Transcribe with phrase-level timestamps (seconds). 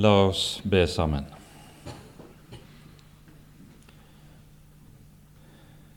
[0.00, 1.24] La oss be sammen.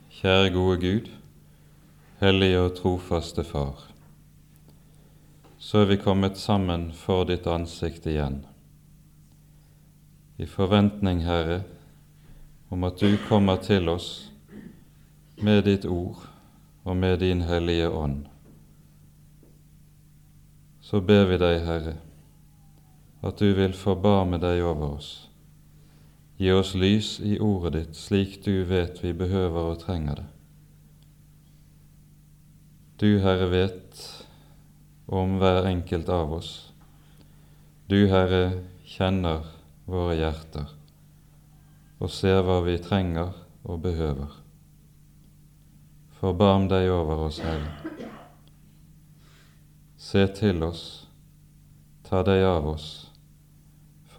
[0.09, 1.11] Kjære gode Gud,
[2.23, 3.85] hellige og trofaste Far.
[5.61, 8.41] Så er vi kommet sammen for ditt ansikt igjen,
[10.41, 11.61] i forventning, Herre,
[12.73, 14.31] om at du kommer til oss
[15.45, 16.25] med ditt ord
[16.89, 18.23] og med din Hellige Ånd.
[20.81, 21.99] Så ber vi deg, Herre,
[23.21, 25.11] at du vil forbarme deg over oss.
[26.41, 30.27] Gi oss lys i ordet ditt, slik du vet vi behøver og trenger det.
[33.01, 34.01] Du, Herre, vet
[35.05, 36.51] om hver enkelt av oss.
[37.89, 39.45] Du, Herre, kjenner
[39.89, 40.77] våre hjerter
[42.01, 44.33] og ser hva vi trenger og behøver.
[46.17, 48.09] Forbarm deg over oss, Herre.
[50.01, 50.83] Se til oss,
[52.09, 53.00] ta deg av oss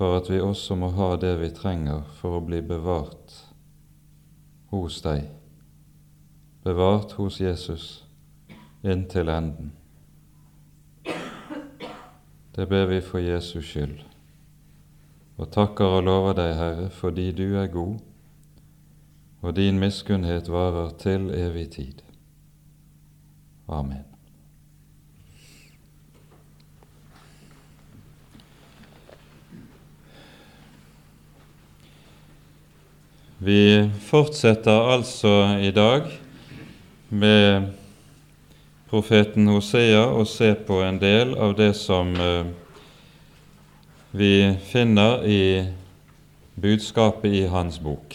[0.02, 3.36] for at vi også må ha det vi trenger for å bli bevart
[4.72, 5.28] hos deg,
[6.67, 7.84] bevart hos Jesus
[8.83, 9.70] inntil enden.
[11.06, 14.00] Det ber vi for Jesus skyld,
[15.39, 18.00] og takker og lover deg, Herre, fordi du er god,
[19.39, 22.03] og din miskunnhet varer til evig tid.
[23.70, 24.12] Amen.
[33.43, 36.05] Vi fortsetter altså i dag
[37.09, 37.73] med
[38.87, 42.53] profeten Hosea og se på en del av det som eh,
[44.15, 44.34] vi
[44.69, 45.43] finner i
[46.55, 48.15] budskapet i hans bok.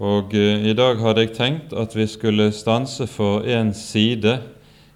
[0.00, 4.38] Og eh, I dag hadde jeg tenkt at vi skulle stanse for en side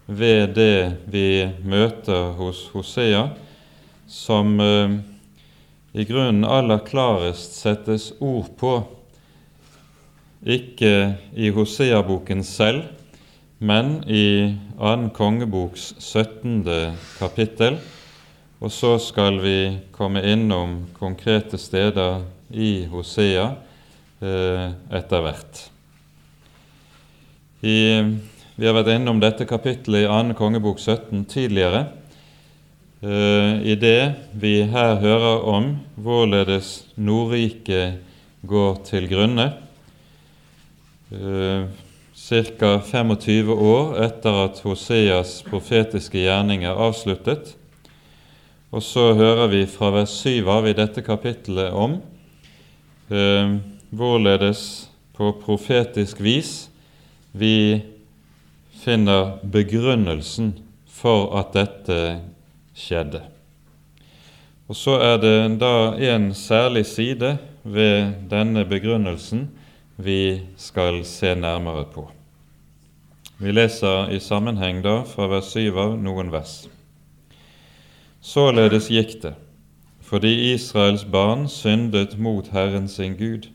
[0.06, 3.26] ved det vi møter hos Hosea,
[4.08, 4.96] som eh,
[5.96, 8.72] i grunnen aller klarest settes ord på,
[10.44, 12.82] ikke i Hosea-boken selv,
[13.58, 16.66] men i annen kongeboks 17.
[17.16, 17.78] kapittel.
[18.60, 19.56] Og så skal vi
[19.92, 23.48] komme innom konkrete steder i Hosea
[24.20, 24.68] eh,
[25.00, 25.62] etter hvert.
[27.60, 31.86] Vi har vært innom dette kapittelet i annen kongebok 17 tidligere.
[33.02, 35.66] Eh, i det vi her hører om
[36.00, 37.98] hvorledes Nordriket
[38.48, 39.50] går til grunne.
[41.12, 41.66] Eh,
[42.16, 42.70] Ca.
[42.80, 47.52] 25 år etter at Hoseas profetiske gjerning er avsluttet.
[48.72, 51.98] Og så hører vi fra vers 7 av i dette kapittelet om
[53.12, 53.58] eh,
[53.92, 56.70] hvorledes på profetisk vis
[57.36, 57.82] vi
[58.80, 60.54] finner begrunnelsen
[60.88, 62.00] for at dette
[62.76, 63.22] skjedde.
[64.68, 69.48] Og Så er det da en særlig side ved denne begrunnelsen
[69.96, 72.10] vi skal se nærmere på.
[73.38, 76.66] Vi leser i sammenheng da fra vers 7 av noen vers.
[78.20, 79.34] Således gikk det,
[80.02, 83.48] fordi Israels barn syndet mot Herren sin Gud,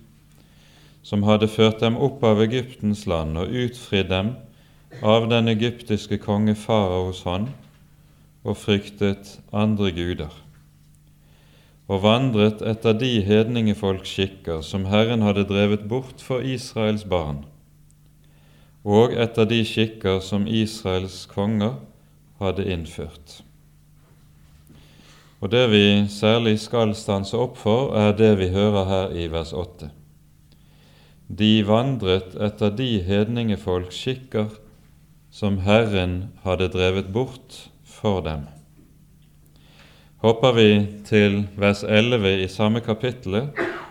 [1.03, 4.35] som hadde ført dem opp av Egyptens land og utfridd dem
[5.01, 7.49] av den egyptiske konge faraos hånd,
[8.43, 10.33] og fryktet andre guder,
[11.91, 17.43] og vandret etter de hedningefolks skikker som Herren hadde drevet bort for Israels barn,
[18.87, 21.77] og etter de skikker som Israels konger
[22.41, 23.41] hadde innført.
[25.41, 29.53] Og Det vi særlig skal stanse opp for, er det vi hører her i vers
[29.53, 29.89] 8.
[31.31, 34.51] De vandret etter de hedningefolks skikker
[35.31, 37.70] som Herren hadde drevet bort
[38.01, 38.47] for dem.
[40.21, 40.69] Hopper vi
[41.05, 43.47] til vers 11 i samme kapittel,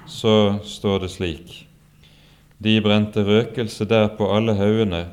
[0.07, 1.57] så står det slik
[2.63, 5.07] De brente røkelse der på alle haugene,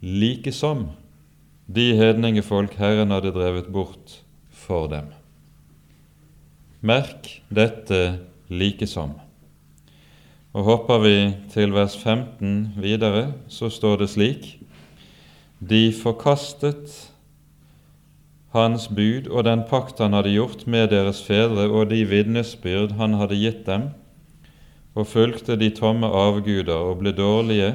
[0.00, 0.86] like som
[1.66, 4.20] de hedningefolk Herren hadde drevet bort
[4.54, 5.10] for dem.
[6.80, 9.16] Merk dette like som.
[10.54, 11.16] Og Hopper vi
[11.52, 14.48] til vers 15 videre, så står det slik
[15.60, 16.94] De forkastet
[18.56, 23.18] hans bud og den pakt han hadde gjort med deres fedre, og de vitnesbyrd han
[23.20, 23.90] hadde gitt dem,
[24.96, 27.74] og fulgte de tomme avguder og ble dårlige,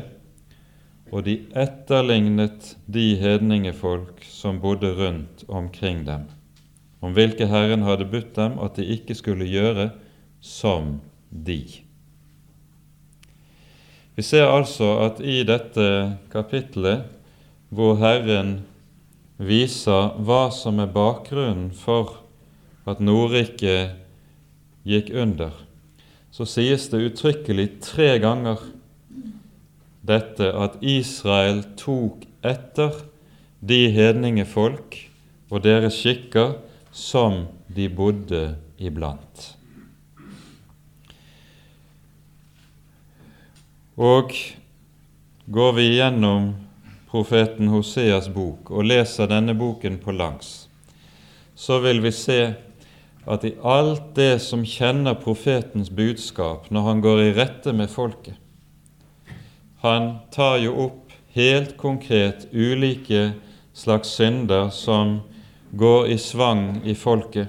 [1.11, 6.25] og de etterlignet de hedningefolk som bodde rundt omkring dem,
[7.03, 9.91] om hvilke Herren hadde budt dem at de ikke skulle gjøre
[10.41, 10.95] som
[11.29, 11.61] de.
[14.15, 15.85] Vi ser altså at i dette
[16.31, 17.07] kapitlet
[17.71, 18.59] hvor Herren
[19.41, 22.19] viser hva som er bakgrunnen for
[22.89, 23.97] at Nordriket
[24.87, 25.53] gikk under,
[26.31, 28.61] så sies det uttrykkelig tre ganger
[30.05, 33.03] dette at Israel tok etter
[33.61, 34.97] de hedninge folk
[35.51, 36.55] og deres skikker
[36.95, 38.43] som de bodde
[38.81, 39.51] iblant.
[44.01, 44.33] Og
[45.51, 46.53] går vi gjennom
[47.11, 50.69] profeten Hoseas bok og leser denne boken på langs,
[51.55, 52.41] så vil vi se
[53.29, 58.39] at i alt det som kjenner profetens budskap når han går i rette med folket
[59.81, 63.31] Han tar jo opp helt konkret ulike
[63.73, 65.19] slags synder som
[65.71, 67.47] går i svang i folket,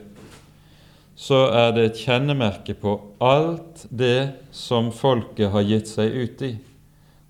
[1.16, 6.52] så er det et kjennemerke på alt det som folket har gitt seg ut i,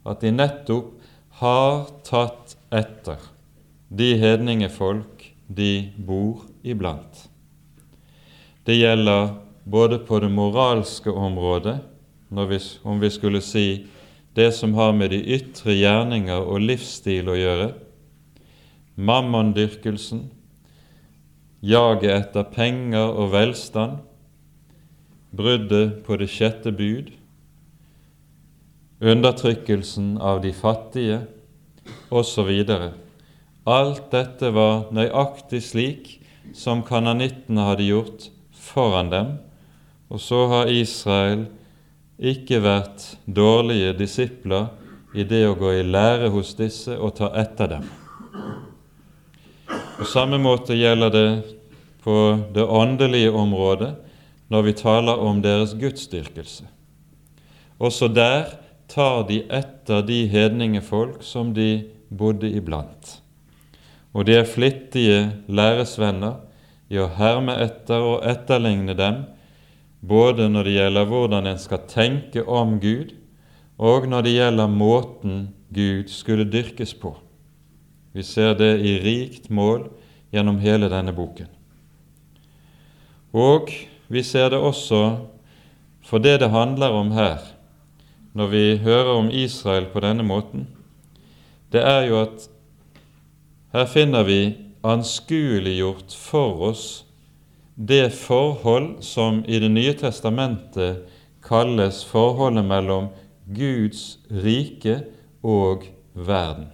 [0.04, 1.01] at de nettopp
[1.42, 3.18] har tatt etter
[3.90, 7.24] de hedningefolk de bor iblant.
[8.62, 9.32] Det gjelder
[9.64, 11.80] både på det moralske området,
[12.30, 13.66] vi, om vi skulle si
[14.38, 17.66] det som har med de ytre gjerninger og livsstil å gjøre,
[18.94, 20.28] mammondyrkelsen,
[21.58, 23.98] jaget etter penger og velstand,
[25.34, 27.10] bruddet på det sjette bud,
[29.02, 31.22] undertrykkelsen av de fattige
[32.08, 32.50] osv.
[33.64, 36.12] Alt dette var nøyaktig slik
[36.54, 39.34] som kananittene hadde gjort foran dem,
[40.12, 41.46] og så har Israel
[42.22, 44.70] ikke vært dårlige disipler
[45.18, 47.88] i det å gå i lære hos disse og ta etter dem.
[49.98, 51.28] På samme måte gjelder det
[52.02, 52.16] på
[52.54, 53.92] det åndelige området
[54.52, 56.66] når vi taler om deres gudsdyrkelse.
[57.82, 58.50] Også der
[58.92, 63.18] tar de etter de hedningefolk som de bodde iblant.
[64.12, 66.42] Og de er flittige læresvenner
[66.92, 69.22] i å herme etter og etterligne dem,
[70.04, 73.14] både når det gjelder hvordan en skal tenke om Gud,
[73.80, 75.38] og når det gjelder måten
[75.72, 77.14] Gud skulle dyrkes på.
[78.12, 79.86] Vi ser det i rikt mål
[80.34, 81.48] gjennom hele denne boken.
[83.32, 83.72] Og
[84.12, 85.02] vi ser det også
[86.04, 87.40] for det det handler om her,
[88.32, 90.66] når vi hører om Israel på denne måten,
[91.72, 92.48] det er jo at
[93.72, 94.40] her finner vi
[94.84, 96.84] anskueliggjort for oss
[97.74, 101.06] det forhold som i Det nye testamentet
[101.42, 103.08] kalles forholdet mellom
[103.48, 105.00] Guds rike
[105.42, 106.68] og verden.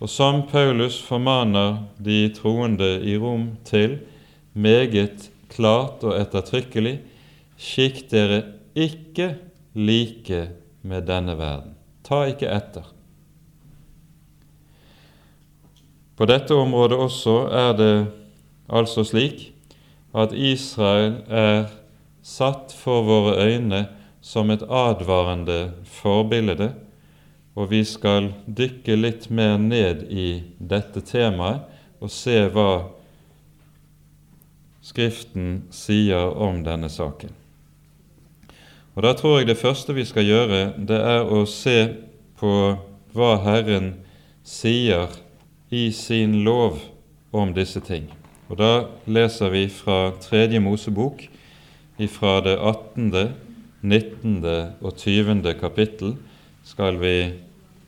[0.00, 3.98] Og som Paulus formaner de troende i Rom til
[4.52, 7.00] meget klart og ettertrykkelig,
[7.56, 8.42] skikk dere
[8.76, 9.34] ikke
[9.76, 10.48] like
[10.82, 11.74] med denne verden.
[12.02, 12.86] Ta ikke etter.
[16.16, 17.92] På dette området også er det
[18.72, 19.50] altså slik
[20.16, 21.66] at Israel er
[22.24, 23.84] satt for våre øyne
[24.24, 26.72] som et advarende forbilde,
[27.54, 31.68] og vi skal dykke litt mer ned i dette temaet
[32.00, 32.70] og se hva
[34.86, 37.32] Skriften sier om denne saken.
[38.96, 41.92] Og Da tror jeg det første vi skal gjøre, det er å se
[42.40, 42.52] på
[43.12, 43.92] hva Herren
[44.40, 45.12] sier
[45.68, 46.80] i sin lov
[47.32, 48.08] om disse ting.
[48.48, 51.26] Og Da leser vi fra Tredje Mosebok,
[52.08, 53.34] fra det 18.,
[53.82, 54.44] 19.
[54.80, 55.54] og 20.
[55.60, 56.16] kapittel,
[56.64, 57.32] skal vi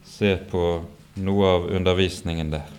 [0.05, 0.65] se på
[1.17, 2.78] noe av undervisningen der.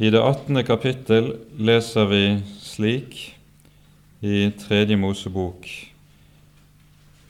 [0.00, 0.62] I det 18.
[0.64, 1.26] kapittel
[1.60, 2.20] leser vi
[2.64, 3.16] slik
[4.24, 5.66] i Tredje Mosebok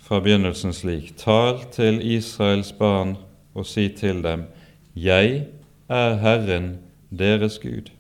[0.07, 3.17] fra begynnelsen slik.: Tal til Israels barn
[3.59, 4.47] og si til dem:"
[4.95, 5.49] Jeg
[5.89, 6.79] er Herren
[7.11, 7.91] deres Gud.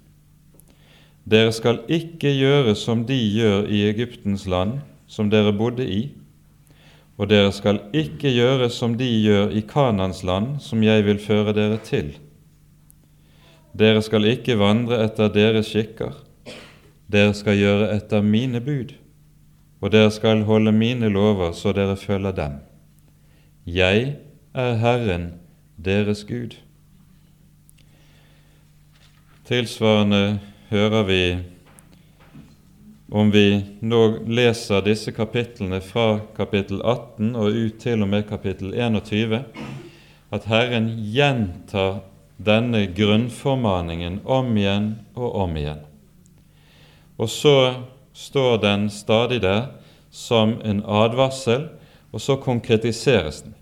[1.27, 6.15] Dere skal ikke gjøre som de gjør i Egyptens land, som dere bodde i,
[7.19, 11.59] og dere skal ikke gjøre som de gjør i Kanans land, som jeg vil føre
[11.59, 12.15] dere til.
[13.77, 16.17] Dere skal ikke vandre etter deres skikker,
[17.11, 18.97] dere skal gjøre etter mine bud,
[19.81, 22.59] og dere skal holde mine lover så dere følger dem.
[23.67, 24.17] Jeg
[24.55, 25.33] er Herren
[25.79, 26.59] deres Gud.
[29.47, 31.23] Tilsvarende hører vi
[33.11, 34.01] om vi nå
[34.31, 39.41] leser disse kapitlene fra kapittel 18 og ut til og med kapittel 21,
[40.31, 42.05] at Herren gjentar
[42.45, 45.83] denne grunnformaningen om igjen og om igjen.
[47.21, 47.57] Og så
[48.17, 49.67] står den stadig der
[50.11, 51.69] som en advarsel,
[52.11, 53.55] og så konkretiseres den.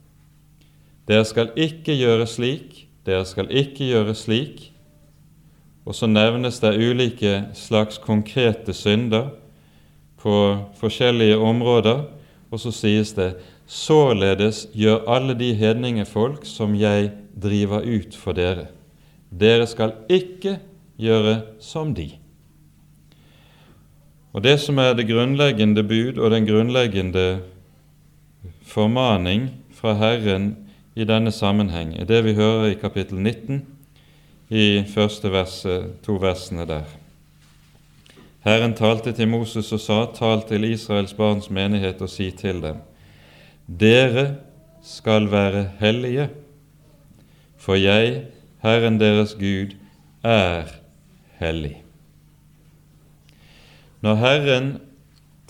[1.08, 4.70] Dere skal ikke gjøre slik, dere skal ikke gjøre slik.
[5.88, 9.30] Og så nevnes det ulike slags konkrete synder
[10.20, 10.34] på
[10.80, 12.04] forskjellige områder,
[12.50, 13.34] og så sies det
[13.68, 17.10] således gjør alle de hedningefolk som jeg
[17.42, 18.68] driver ut for dere.
[19.30, 20.58] Dere skal ikke
[20.98, 22.10] gjøre som de.
[24.32, 27.40] Og Det som er det grunnleggende bud og den grunnleggende
[28.62, 30.56] formaning fra Herren
[30.94, 33.66] i denne sammenheng, er det vi hører i kapittel 19,
[34.50, 36.84] i første verset, to versene der.
[38.44, 42.78] Herren talte til Moses og sa, tal til Israels barns menighet og si til dem,
[43.66, 44.36] dere
[44.82, 46.28] skal være hellige,
[47.68, 48.22] for jeg,
[48.64, 49.74] Herren deres Gud,
[50.24, 50.70] er
[51.36, 51.82] hellig.
[54.00, 54.68] Når Herren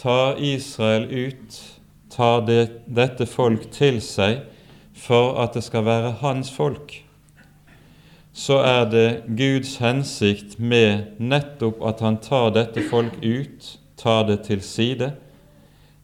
[0.03, 1.59] tar Israel ut,
[2.11, 4.41] tar det, dette folk til seg
[4.99, 6.97] for at det skal være hans folk,
[8.35, 9.07] så er det
[9.39, 15.13] Guds hensikt med nettopp at han tar dette folk ut, tar det til side,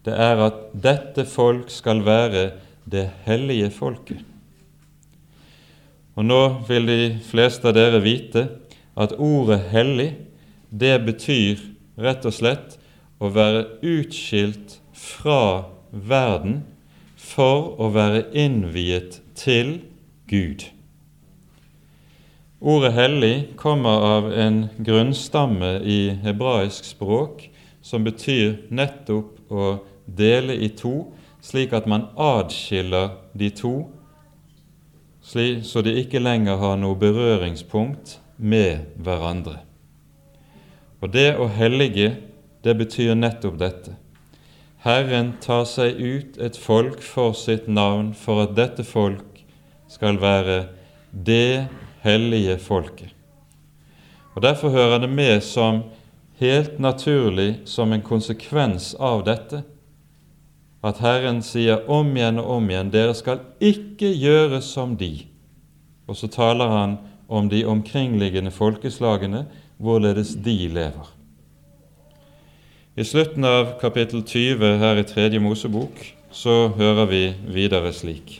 [0.06, 2.44] det er at dette folk skal være
[2.86, 4.22] det hellige folket.
[6.14, 8.46] Og Nå vil de fleste av dere vite
[8.94, 10.14] at ordet 'hellig'
[10.70, 11.58] det betyr
[11.98, 12.78] rett og slett
[13.18, 16.62] å være utskilt fra verden
[17.16, 19.80] for å være innviet til
[20.30, 20.64] Gud.
[22.60, 27.48] Ordet 'hellig' kommer av en grunnstamme i hebraisk språk
[27.82, 33.74] som betyr nettopp å dele i to, slik at man adskiller de to,
[35.24, 39.62] så de ikke lenger har noe berøringspunkt med hverandre.
[41.00, 42.14] Og det å hellige,
[42.64, 43.96] det betyr nettopp dette.
[44.84, 49.40] Herren tar seg ut et folk for sitt navn, for at dette folk
[49.88, 50.66] skal være
[51.12, 51.66] det
[52.04, 53.12] hellige folket.
[54.34, 55.84] Og Derfor hører det med som
[56.40, 59.62] helt naturlig som en konsekvens av dette
[60.84, 65.24] at Herren sier om igjen og om igjen dere skal ikke gjøre som de.
[66.04, 66.96] Og så taler han
[67.28, 69.46] om de omkringliggende folkeslagene
[69.80, 71.08] hvorledes de lever.
[72.94, 77.22] I slutten av kapittel 20 her i Tredje Mosebok så hører vi
[77.56, 78.36] videre slik.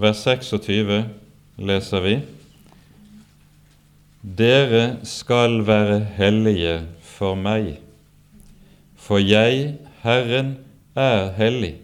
[0.00, 1.00] Vers 26
[1.58, 2.14] leser vi
[4.20, 6.76] Dere skal være hellige
[7.16, 7.78] for meg,
[9.00, 10.58] for jeg, Herren,
[10.96, 11.78] er hellig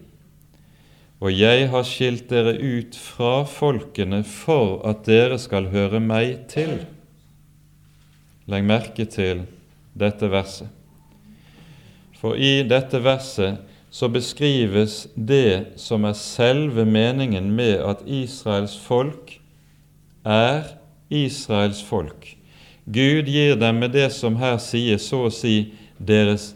[1.17, 6.83] og jeg har skilt dere ut fra folkene for at dere skal høre meg til.
[8.47, 9.47] Legg merke til
[9.97, 10.69] dette verset.
[12.17, 19.39] For i dette verset så beskrives det som er selve meningen med at Israels folk
[20.21, 20.75] er
[21.09, 22.35] Israels folk.
[22.85, 26.51] Gud gir dem med det som her sier, så å si deres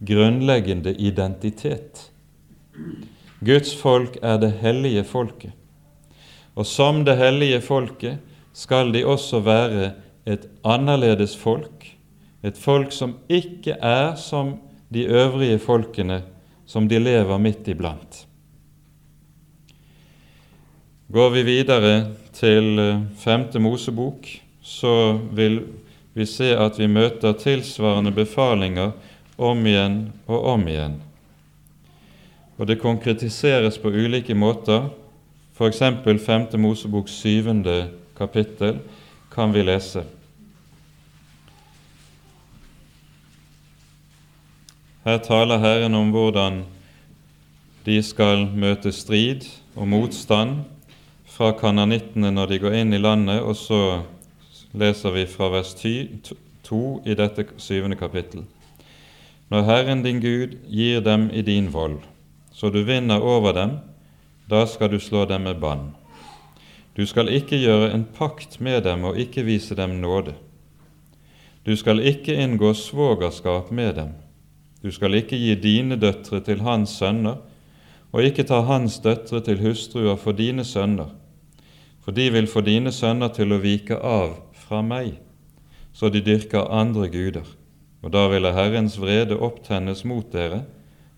[0.00, 2.10] grunnleggende identitet.
[3.40, 5.52] Guds folk er det hellige folket,
[6.54, 8.18] og som det hellige folket
[8.56, 9.90] skal de også være
[10.26, 11.86] et annerledes folk,
[12.44, 14.56] et folk som ikke er som
[14.92, 16.22] de øvrige folkene
[16.66, 18.26] som de lever midt iblant.
[21.12, 21.92] Går vi videre
[22.34, 24.26] til eh, femte Mosebok,
[24.60, 25.60] så vil
[26.16, 28.90] vi se at vi møter tilsvarende befalinger
[29.36, 31.00] om igjen og om igjen
[32.56, 34.88] og det konkretiseres på ulike måter.
[35.56, 35.82] F.eks.
[36.26, 36.46] 5.
[36.60, 37.64] Mosebok 7.
[38.16, 38.80] kapittel
[39.32, 40.04] kan vi lese.
[45.04, 46.64] Her taler Herren om hvordan
[47.86, 50.64] de skal møte strid og motstand
[51.30, 54.02] fra kananittene når de går inn i landet, og så
[54.74, 58.42] leser vi fra vers 2 i dette syvende kapittel.
[59.50, 62.00] Når Herren din Gud gir dem i din vold,
[62.52, 63.76] så du vinner over dem,
[64.50, 65.92] da skal du slå dem med bann.
[66.96, 70.34] Du skal ikke gjøre en pakt med dem og ikke vise dem nåde.
[71.66, 74.14] Du skal ikke inngå svogerskap med dem.
[74.82, 77.38] Du skal ikke gi dine døtre til hans sønner,
[78.12, 81.10] og ikke ta hans døtre til hustruer for dine sønner,
[82.00, 85.16] for de vil få dine sønner til å vike av fra meg,
[85.92, 87.55] så de dyrker andre guder.
[88.06, 90.60] Og da ville Herrens vrede opptennes mot dere,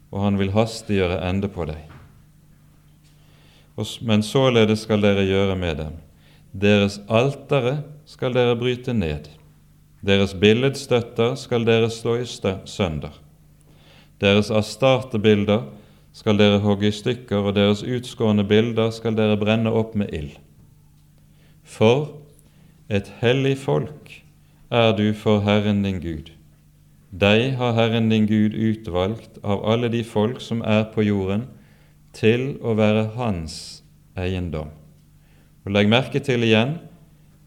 [0.08, 1.84] og han vil hastiggjøre ende på deg.
[4.00, 5.92] men således skal dere gjøre med dem.
[6.52, 9.28] Deres altere skal dere bryte ned.
[10.00, 12.24] Deres billedstøtter skal dere slå i
[12.64, 13.12] sønder.
[14.20, 15.68] Deres astartebilder
[16.12, 20.38] skal dere hogge i stykker, og deres utskårne bilder skal dere brenne opp med ild.
[21.62, 22.16] For
[22.88, 24.24] et hellig folk
[24.70, 26.37] er du for Herren din Gud.
[27.10, 31.46] Deg har Herren din Gud utvalgt av alle de folk som er på jorden,
[32.12, 33.82] til å være hans
[34.18, 34.70] eiendom.
[35.64, 36.76] Og Legg merke til igjen,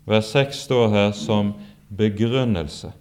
[0.09, 1.53] vers 6 står her som
[1.89, 2.91] begrunnelse.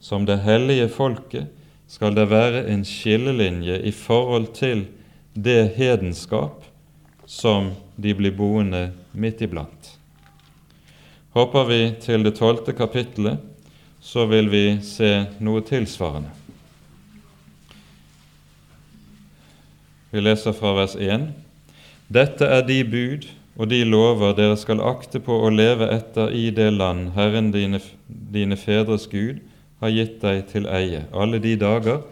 [0.00, 1.52] Som det hellige folket
[1.88, 4.86] skal det være en skillelinje i forhold til
[5.36, 6.64] det hedenskap
[7.26, 9.92] som de blir boende midt iblant.
[11.36, 13.40] Hopper vi til det tolvte kapittelet,
[14.06, 15.10] så vil vi se
[15.42, 16.30] noe tilsvarende.
[20.14, 21.24] Vi leser fra vers 1.
[22.14, 26.50] Dette er de bud og de lover dere skal akte på å leve etter i
[26.54, 29.40] det land Herren dine, dine fedres Gud
[29.82, 32.04] har gitt deg til eie, alle de dager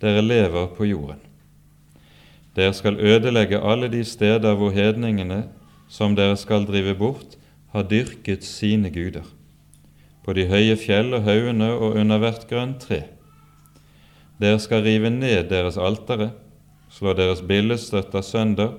[0.00, 1.18] dere lever på jorden.
[2.54, 5.42] Dere skal ødelegge alle de steder hvor hedningene
[5.90, 7.36] som dere skal drive bort,
[7.74, 9.26] har dyrket sine guder
[10.30, 13.00] på de høye fjell og haugene og under hvert grønt tre.
[14.38, 16.28] Dere skal rive ned deres altere,
[16.86, 18.76] slå deres billedstøtter sønder.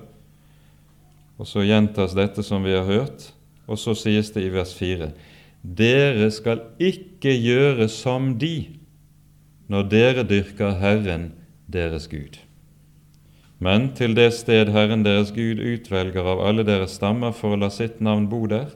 [1.36, 3.28] Og så gjentas dette som vi har hørt,
[3.68, 5.12] og så sies det i vers 4.:
[5.60, 8.80] Dere skal ikke gjøre som de
[9.68, 11.34] når dere dyrker Herren
[11.68, 12.40] deres Gud.
[13.60, 17.68] Men til det sted Herren deres Gud utvelger av alle deres stammer for å la
[17.68, 18.72] sitt navn bo der,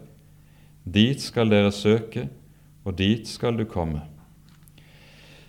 [0.84, 2.28] dit skal dere søke
[2.86, 4.04] og dit skal du komme.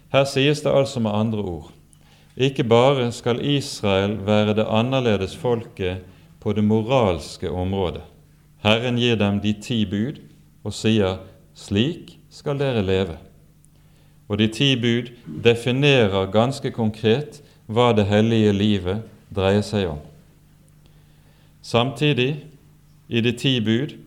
[0.10, 1.74] Her sies det altså med andre ord
[2.38, 6.04] ikke bare skal Israel være det annerledes folket
[6.40, 8.04] på det moralske området.
[8.62, 10.22] Herren gir dem de ti bud
[10.64, 11.18] og sier
[11.56, 13.18] 'slik skal dere leve'.
[14.30, 15.10] Og de ti bud
[15.44, 19.02] definerer ganske konkret hva det hellige livet
[19.36, 20.00] dreier seg om.
[21.62, 22.46] Samtidig,
[23.10, 23.98] i de ti bud,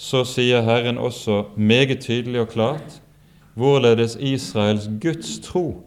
[0.00, 3.00] så sier Herren også meget tydelig og klart
[3.54, 5.82] hvorledes Israels Guds tro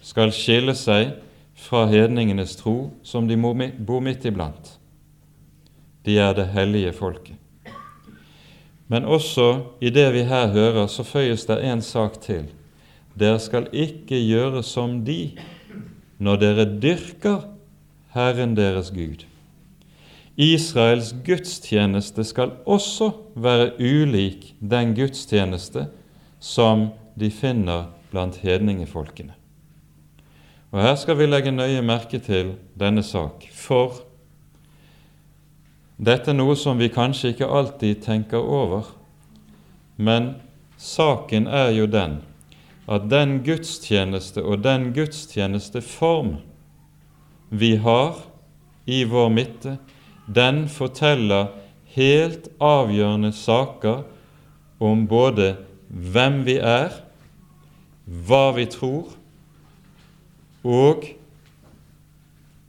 [0.00, 1.18] skal skille seg
[1.58, 4.72] fra hedningenes tro som de bor midt iblant.
[6.06, 7.36] De er det hellige folket.
[8.88, 9.50] Men også
[9.84, 12.48] i det vi her hører, så føyes det en sak til.
[13.20, 15.34] Dere skal ikke gjøre som de
[16.18, 17.50] når dere dyrker
[18.16, 19.27] Herren deres Gud.
[20.38, 25.88] Israels gudstjeneste skal også være ulik den gudstjeneste
[26.38, 29.34] som de finner blant hedningefolkene.
[30.70, 34.04] Og Her skal vi legge nøye merke til denne sak, for
[35.98, 38.86] dette er noe som vi kanskje ikke alltid tenker over,
[39.96, 40.36] men
[40.78, 42.20] saken er jo den
[42.88, 46.36] at den gudstjeneste og den gudstjenesteform
[47.50, 48.22] vi har
[48.86, 49.78] i vår midte,
[50.34, 51.54] den forteller
[51.96, 54.02] helt avgjørende saker
[54.80, 55.54] om både
[55.88, 56.92] hvem vi er,
[58.04, 59.14] hva vi tror,
[60.68, 61.06] og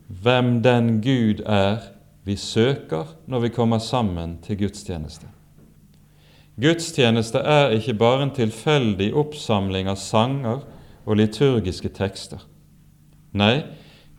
[0.08, 1.92] hvem den Gud er
[2.26, 5.28] vi søker når vi kommer sammen til gudstjeneste.
[6.60, 10.66] Gudstjeneste er ikke bare en tilfeldig oppsamling av sanger
[11.06, 12.42] og liturgiske tekster.
[13.32, 13.64] Nei,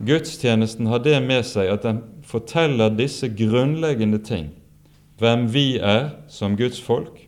[0.05, 4.51] gudstjenesten har det med seg at den forteller disse grunnleggende ting.
[5.21, 7.27] Hvem vi er som Guds folk,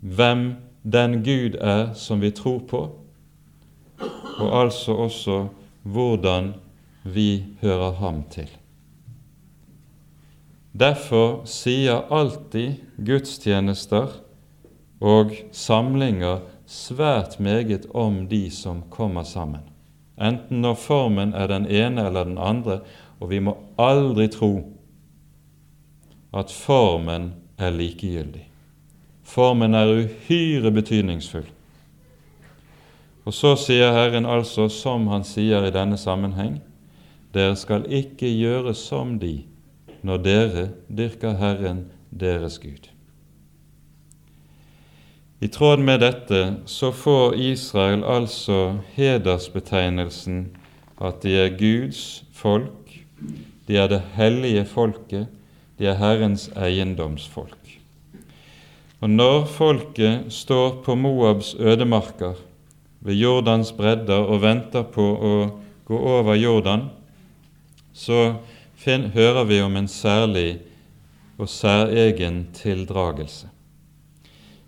[0.00, 0.52] hvem
[0.82, 2.82] den Gud er som vi tror på,
[4.38, 5.38] og altså også
[5.82, 6.52] hvordan
[7.04, 8.50] vi hører ham til.
[10.72, 14.14] Derfor sier alltid gudstjenester
[15.02, 19.60] og samlinger svært meget om de som kommer sammen,
[20.20, 22.80] enten når formen er den ene eller den andre,
[23.20, 24.54] og vi må aldri tro
[26.34, 28.46] at formen er likegyldig.
[29.22, 31.46] Formen er uhyre betydningsfull.
[33.24, 36.58] Og så sier Herren altså, som han sier i denne sammenheng,
[37.32, 39.44] dere skal ikke gjøre som de
[40.02, 42.91] når dere dyrker Herren deres Gud.
[45.42, 50.44] I tråd med dette så får Israel altså hedersbetegnelsen
[51.02, 52.82] at de er Guds folk
[53.66, 55.26] de er det hellige folket,
[55.78, 57.58] de er Herrens eiendomsfolk.
[59.02, 62.34] Og når folket står på Moabs ødemarker,
[63.00, 65.32] ved Jordans bredder, og venter på å
[65.88, 66.84] gå over Jordan,
[67.92, 68.36] så
[68.84, 70.60] hører vi om en særlig
[71.38, 73.48] og særegen tildragelse.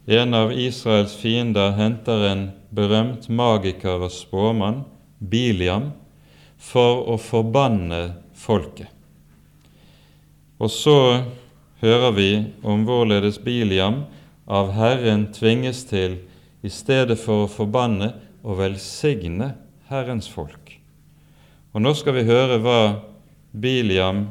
[0.06, 2.42] En av Israels fiender henter en
[2.74, 4.82] berømt magiker og spåmann,
[5.18, 5.94] Biliam,
[6.60, 8.02] for å forbanne
[8.36, 8.90] folket.
[10.60, 11.24] Og så
[11.80, 12.28] hører vi
[12.60, 14.02] om hvorledes Biliam
[14.44, 16.20] av Herren tvinges til,
[16.64, 18.12] i stedet for å forbanne,
[18.44, 19.54] å velsigne
[19.88, 20.76] Herrens folk.
[21.72, 22.80] Og nå skal vi høre hva
[23.56, 24.26] Biliam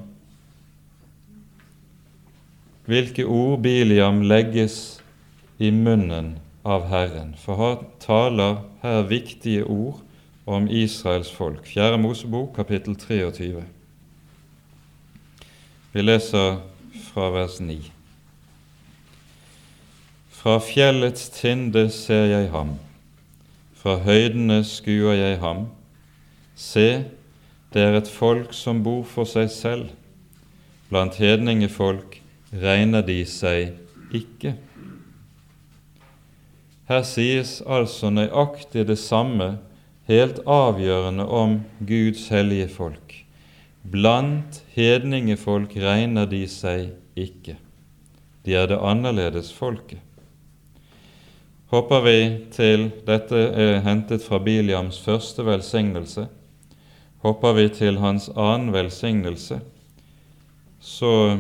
[2.86, 5.03] hvilke ord Biliam legges
[5.64, 10.02] i munnen av Herren, for han taler her viktige ord
[10.46, 11.64] om Israels folk.
[11.68, 13.64] Fjerde Mosebok, kapittel 23.
[15.94, 16.58] Vi leser
[17.06, 17.78] fra vers 9.
[20.36, 22.76] Fra fjellets tinde ser jeg ham,
[23.80, 25.70] fra høydene skuer jeg ham.
[26.60, 27.06] Se,
[27.72, 29.96] det er et folk som bor for seg selv.
[30.92, 32.20] Blant hedningefolk
[32.52, 33.78] regner de seg
[34.12, 34.58] ikke.
[36.90, 39.58] Her sies altså nøyaktig det samme,
[40.10, 43.14] helt avgjørende om Guds hellige folk.
[43.84, 47.56] Blant hedningefolk regner de seg ikke.
[48.44, 50.02] De er det annerledes folket.
[51.72, 52.18] Hopper vi
[52.54, 56.28] til Dette er hentet fra Biliams første velsignelse.
[57.24, 59.62] Hopper vi til hans annen velsignelse,
[60.84, 61.40] så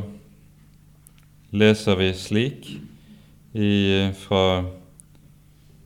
[1.52, 2.70] leser vi slik
[3.54, 3.74] i,
[4.24, 4.72] fra uh,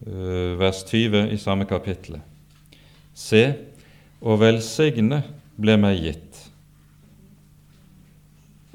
[0.06, 2.20] vers 20 i samme kapittel.
[3.14, 3.44] Se,
[4.22, 5.24] og velsigne
[5.58, 6.44] ble meg gitt.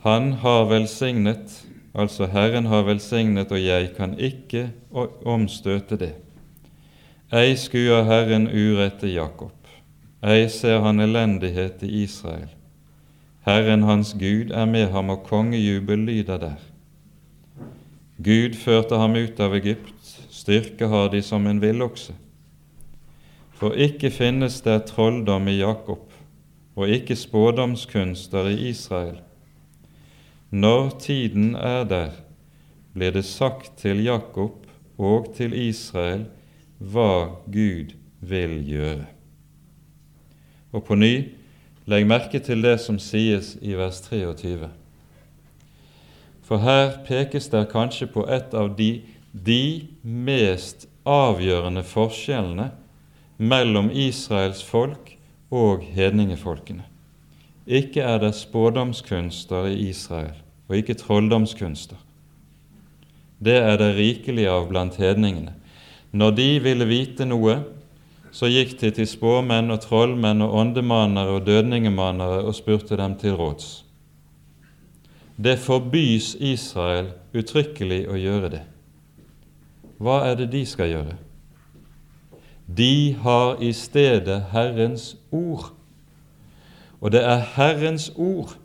[0.02, 1.60] Han har velsignet,
[1.94, 6.14] altså Herren har velsignet, og jeg kan ikke omstøte det.
[7.32, 9.54] Ei skuer Herren urett i Jakob,
[10.20, 12.50] ei ser han elendighet i Israel.
[13.46, 16.58] Herren hans Gud er med ham, og kongejubel lyder der.
[18.22, 20.01] Gud førte ham ut av Egypt,
[20.42, 22.14] styrke har de som en villokse.
[23.58, 26.08] For ikke finnes det trolldom i Jakob,
[26.74, 29.20] og ikke spådomskunster i Israel.
[30.50, 32.10] Når tiden er der,
[32.94, 34.66] blir det sagt til Jakob
[34.98, 36.26] og til Israel
[36.78, 39.06] hva Gud vil gjøre.
[40.72, 41.14] Og på ny,
[41.86, 44.68] legg merke til det som sies i vers 23.
[46.42, 49.02] For her pekes det kanskje på et av de,
[49.32, 52.68] de mest avgjørende forskjellene
[53.42, 55.14] mellom Israels folk
[55.52, 56.84] og hedningefolkene.
[57.66, 60.34] Ikke er det spådomskunster i Israel,
[60.68, 61.96] og ikke trolldomskunster.
[63.42, 65.54] Det er det rikelig av blant hedningene.
[66.12, 67.62] Når de ville vite noe,
[68.32, 73.36] så gikk de til spåmenn og trollmenn og åndemanere og dødningemanere og spurte dem til
[73.36, 73.82] råds.
[75.36, 78.62] Det forbys Israel uttrykkelig å gjøre det.
[80.02, 81.14] Hva er det de skal gjøre?
[82.66, 85.72] De har i stedet Herrens ord.
[87.00, 88.56] Og det er Herrens ord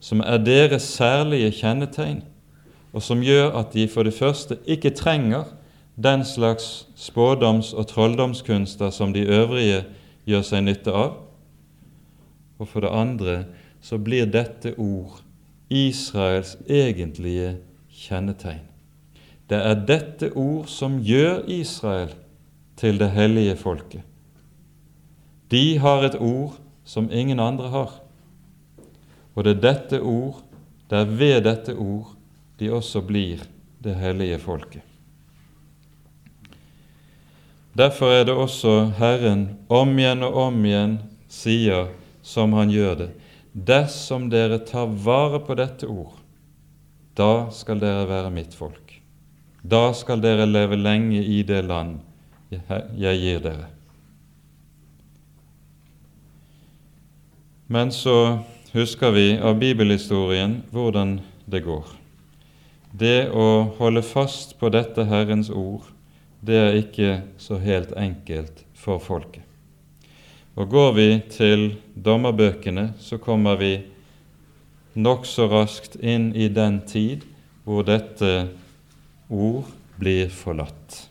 [0.00, 2.22] som er deres særlige kjennetegn,
[2.92, 5.44] og som gjør at de for det første ikke trenger
[5.96, 9.84] den slags spådoms- og trolldomskunster som de øvrige
[10.26, 11.16] gjør seg nytte av,
[12.58, 13.38] og for det andre
[13.80, 15.22] så blir dette ord
[15.70, 17.56] Israels egentlige
[17.88, 18.73] kjennetegn.
[19.48, 22.14] Det er dette ord som gjør Israel
[22.80, 24.02] til det hellige folket.
[25.52, 27.92] De har et ord som ingen andre har,
[29.34, 30.40] og det er dette ord,
[30.90, 32.14] det er ved dette ord
[32.58, 33.42] de også blir
[33.84, 34.82] det hellige folket.
[37.74, 41.88] Derfor er det også Herren om igjen og om igjen sier
[42.22, 43.08] som han gjør det.
[43.52, 46.14] Dersom dere tar vare på dette ord,
[47.18, 48.83] da skal dere være mitt folk.
[49.64, 51.96] Da skal dere leve lenge i det land
[53.00, 53.70] jeg gir dere.
[57.72, 61.16] Men så husker vi av bibelhistorien hvordan
[61.48, 61.86] det går.
[62.92, 65.88] Det å holde fast på dette Herrens ord,
[66.44, 69.42] det er ikke så helt enkelt for folket.
[70.54, 71.64] Og Går vi til
[71.96, 73.72] dommerbøkene, så kommer vi
[74.94, 77.24] nokså raskt inn i den tid
[77.64, 78.52] hvor dette
[79.28, 81.08] ord blir forlatt.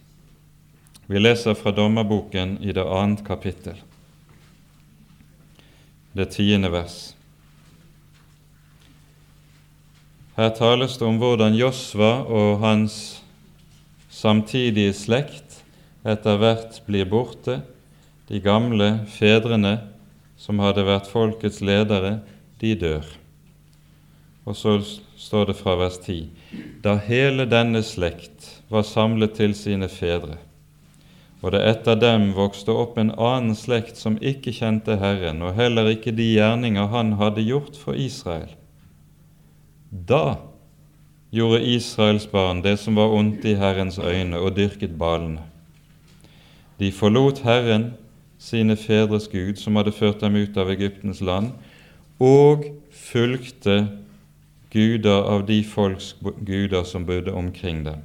[1.07, 3.75] Vi leser fra dommerboken i det annet kapittel,
[6.13, 7.13] det tiende vers.
[10.37, 12.95] Her tales det om hvordan Josva og hans
[14.13, 15.59] samtidige slekt
[16.07, 17.59] etter hvert blir borte,
[18.29, 19.75] de gamle fedrene
[20.39, 22.21] som hadde vært folkets ledere,
[22.61, 23.05] de dør.
[24.47, 24.79] Og så
[25.19, 26.25] står det fra vers 10.:
[26.83, 30.37] Da hele denne slekt var samlet til sine fedre,
[31.43, 35.89] og det etter dem vokste opp en annen slekt som ikke kjente Herren, og heller
[35.91, 38.51] ikke de gjerninger Han hadde gjort for Israel.
[39.91, 40.37] Da
[41.33, 45.41] gjorde Israels barn det som var ondt i Herrens øyne, og dyrket balene.
[46.79, 47.93] De forlot Herren,
[48.37, 51.51] sine fedres Gud, som hadde ført dem ut av Egyptens land,
[52.19, 54.02] og fulgte
[54.73, 58.01] guder av de folks guder som bodde omkring dem.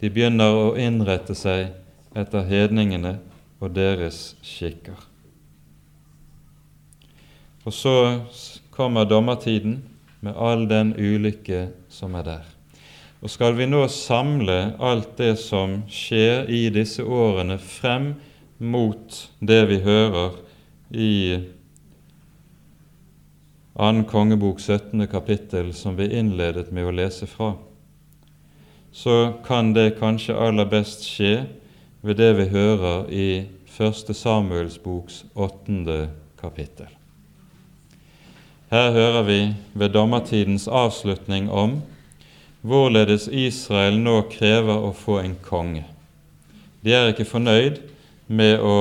[0.00, 1.70] De begynner å innrette seg
[2.18, 3.16] etter hedningene
[3.62, 4.98] og deres skikker.
[7.64, 7.96] Og så
[8.74, 9.78] kommer dommertiden
[10.20, 12.44] med all den ulykke som er der.
[13.24, 18.12] Og skal vi nå samle alt det som skjer i disse årene frem
[18.58, 20.36] mot det vi hører
[20.92, 21.14] i
[23.76, 24.04] 2.
[24.04, 25.06] kongebok 17.
[25.06, 27.56] kapittel, som vi innledet med å lese fra,
[28.94, 31.48] så kan det kanskje aller best skje
[32.06, 33.26] ved det vi hører i
[33.74, 34.12] 1.
[34.14, 36.06] Samuels boks 8.
[36.38, 36.86] kapittel.
[38.70, 39.40] Her hører vi
[39.72, 41.80] ved dommertidens avslutning om
[42.62, 45.82] hvorledes Israel nå krever å få en konge.
[46.86, 47.82] De er ikke fornøyd
[48.30, 48.78] med å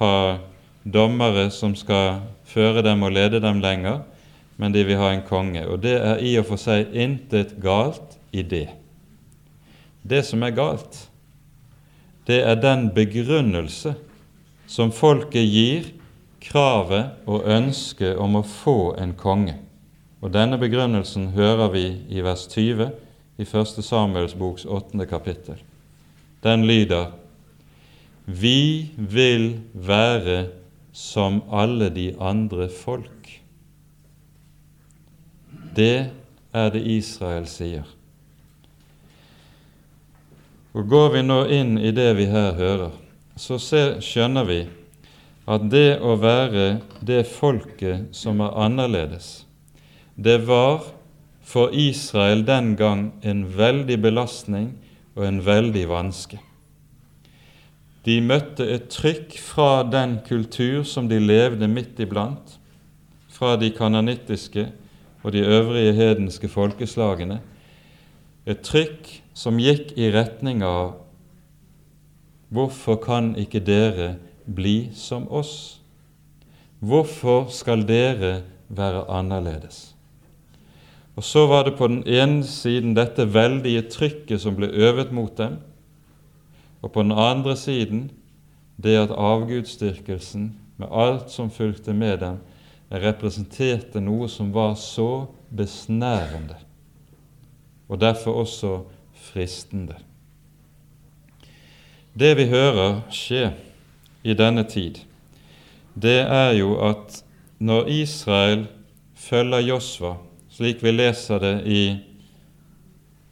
[0.00, 0.16] ha
[0.88, 4.00] dommere som skal føre dem og lede dem lenger,
[4.60, 5.62] men de vil ha en konge.
[5.64, 8.68] Og det er i og for seg intet galt i det.
[10.04, 11.06] Det som er galt,
[12.28, 13.94] det er den begrunnelse
[14.70, 15.88] som folket gir
[16.44, 19.56] kravet og ønsket om å få en konge.
[20.20, 22.90] Og Denne begrunnelsen hører vi i vers 20
[23.40, 23.80] i 1.
[23.84, 25.06] Samuels boks 8.
[25.08, 25.56] kapittel.
[26.44, 27.16] Den lyder
[28.24, 30.50] Vi vil være
[30.92, 33.39] som alle de andre folk.
[35.76, 36.10] Det
[36.52, 37.86] er det Israel sier.
[40.74, 42.92] Og Går vi nå inn i det vi her hører,
[43.38, 44.60] så skjønner vi
[45.50, 49.44] at det å være det folket som er annerledes,
[50.14, 50.84] det var
[51.42, 54.70] for Israel den gang en veldig belastning
[55.16, 56.38] og en veldig vanske.
[58.06, 62.56] De møtte et trykk fra den kultur som de levde midt iblant,
[63.30, 64.68] fra de kananittiske
[65.22, 67.40] og de øvrige hedenske folkeslagene,
[68.46, 70.96] et trykk som gikk i retning av
[72.50, 74.16] Hvorfor kan ikke dere
[74.54, 75.80] bli som oss.
[76.80, 79.94] Hvorfor skal dere være annerledes?
[81.16, 85.38] Og Så var det på den ene siden dette veldige trykket som ble øvet mot
[85.38, 85.58] dem,
[86.82, 88.10] og på den andre siden
[88.82, 92.38] det at avgudsdyrkelsen, med alt som fulgte med dem,
[92.90, 96.56] representerte noe som var så besnærende,
[97.88, 98.72] og derfor også
[99.14, 99.96] fristende.
[102.18, 103.52] Det vi hører skje,
[104.22, 104.98] i denne tid,
[105.94, 107.22] det er jo at
[107.58, 108.66] når Israel
[109.16, 110.14] følger Josva,
[110.52, 111.82] slik vi leser det i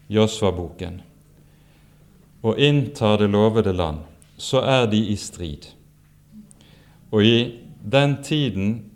[0.09, 1.03] Josva-boken,
[2.43, 3.99] og inntar det lovede land,
[4.39, 5.69] så er de i strid.
[7.11, 8.88] Og i den tiden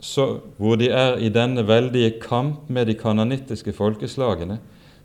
[0.00, 4.58] så, hvor de er i denne veldige kamp med de kanonittiske folkeslagene,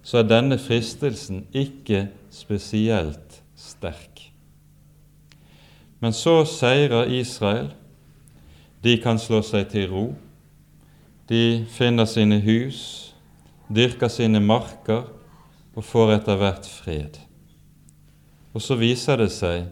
[0.05, 4.31] så er denne fristelsen ikke spesielt sterk.
[5.99, 7.71] Men så seirer Israel.
[8.83, 10.05] De kan slå seg til ro.
[11.29, 13.15] De finner sine hus,
[13.73, 15.07] dyrker sine marker
[15.75, 17.17] og får etter hvert fred.
[18.53, 19.65] Og så viser det seg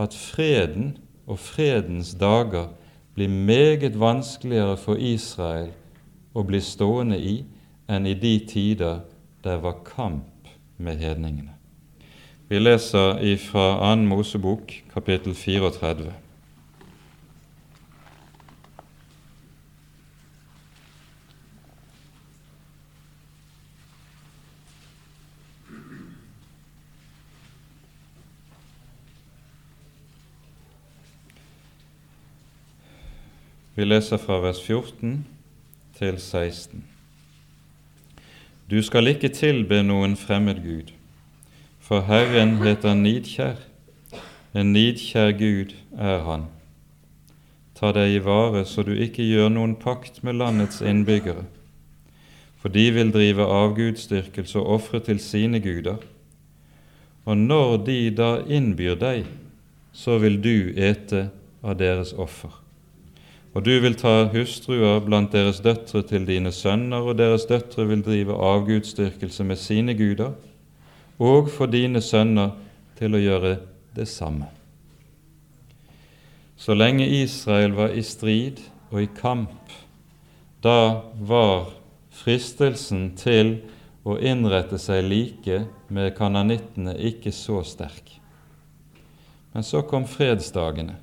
[0.00, 0.94] at freden
[1.28, 2.72] og fredens dager
[3.14, 5.70] blir meget vanskeligere for Israel
[6.34, 7.36] å bli stående i
[7.88, 9.04] enn i de tider
[9.44, 10.48] der var kamp
[10.78, 11.54] med hedningene.
[12.48, 14.02] Vi leser fra 2.
[14.08, 16.23] Mosebok, kapittel 34.
[33.74, 35.26] Vi leser fra vers 14
[35.98, 36.84] til 16.
[38.70, 40.94] Du skal ikke tilbe noen fremmed Gud
[41.84, 43.58] for Herren heter nidkjær,
[44.56, 46.46] en nidkjær Gud er Han.
[47.76, 51.44] Ta deg i vare så du ikke gjør noen pakt med landets innbyggere,
[52.56, 56.00] for de vil drive avgudsdyrkelse og ofre til sine guder.
[57.28, 59.28] Og når de da innbyr deg,
[59.92, 61.28] så vil du ete
[61.60, 62.63] av deres offer.
[63.54, 68.02] Og du vil ta hustruer blant deres døtre til dine sønner, og deres døtre vil
[68.02, 70.34] drive avgudsdyrkelse med sine guder,
[71.22, 72.56] og få dine sønner
[72.98, 73.54] til å gjøre
[73.94, 74.50] det samme.
[76.58, 78.58] Så lenge Israel var i strid
[78.90, 79.70] og i kamp,
[80.64, 81.70] da var
[82.14, 83.58] fristelsen til
[84.04, 85.62] å innrette seg like
[85.92, 88.16] med kananittene ikke så sterk.
[89.54, 90.96] Men så kom fredsdagene,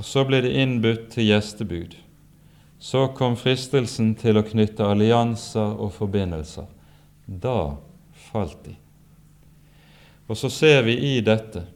[0.00, 1.92] og så ble det innbudt til gjestebud.
[2.80, 6.64] Så kom fristelsen til å knytte allianser og forbindelser.
[7.28, 7.76] Da
[8.30, 8.78] falt de.
[10.24, 11.66] Og så ser vi i dette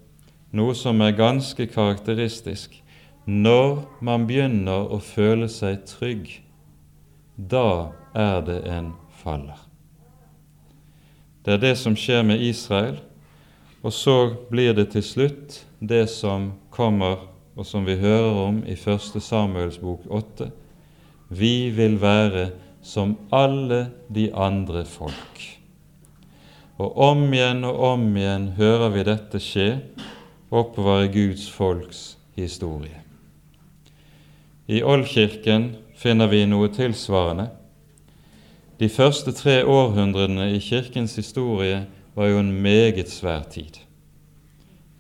[0.57, 2.79] noe som er ganske karakteristisk.
[3.29, 6.31] Når man begynner å føle seg trygg,
[7.37, 9.61] da er det en faller.
[11.45, 13.03] Det er det som skjer med Israel,
[13.85, 14.17] og så
[14.49, 19.23] blir det til slutt det som kommer, og som vi hører om i 1.
[19.23, 20.51] Samuels bok 8.
[21.29, 22.49] Vi vil være
[22.83, 25.43] som alle de andre folk.
[26.79, 29.69] Og om igjen og om igjen hører vi dette skje
[30.51, 33.01] oppover Guds folks historie.
[34.67, 37.49] I Oldkirken finner vi noe tilsvarende.
[38.81, 43.84] De første tre århundrene i Kirkens historie var jo en meget svær tid.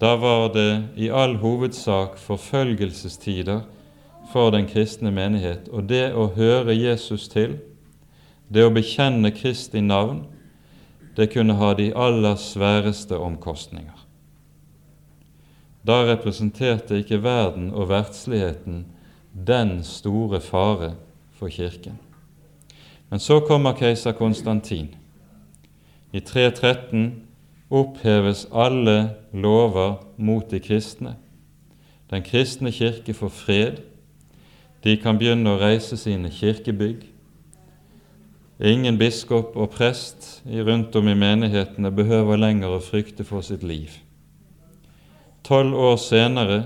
[0.05, 3.61] Da var det i all hovedsak forfølgelsestider
[4.33, 7.55] for den kristne menighet, og det å høre Jesus til,
[8.53, 10.27] det å bekjenne Kristi navn,
[11.17, 13.97] det kunne ha de aller sværeste omkostninger.
[15.89, 18.85] Da representerte ikke verden og verdsligheten
[19.33, 20.99] den store fare
[21.33, 21.97] for Kirken.
[23.09, 24.93] Men så kommer keiser Konstantin.
[26.13, 27.24] I 313
[27.71, 31.17] oppheves alle lover mot de kristne.
[32.11, 33.83] Den kristne kirke får fred.
[34.85, 37.07] De kan begynne å reise sine kirkebygg.
[38.61, 43.91] Ingen biskop og prest rundt om i menighetene behøver lenger å frykte for sitt liv.
[45.45, 46.65] Tolv år senere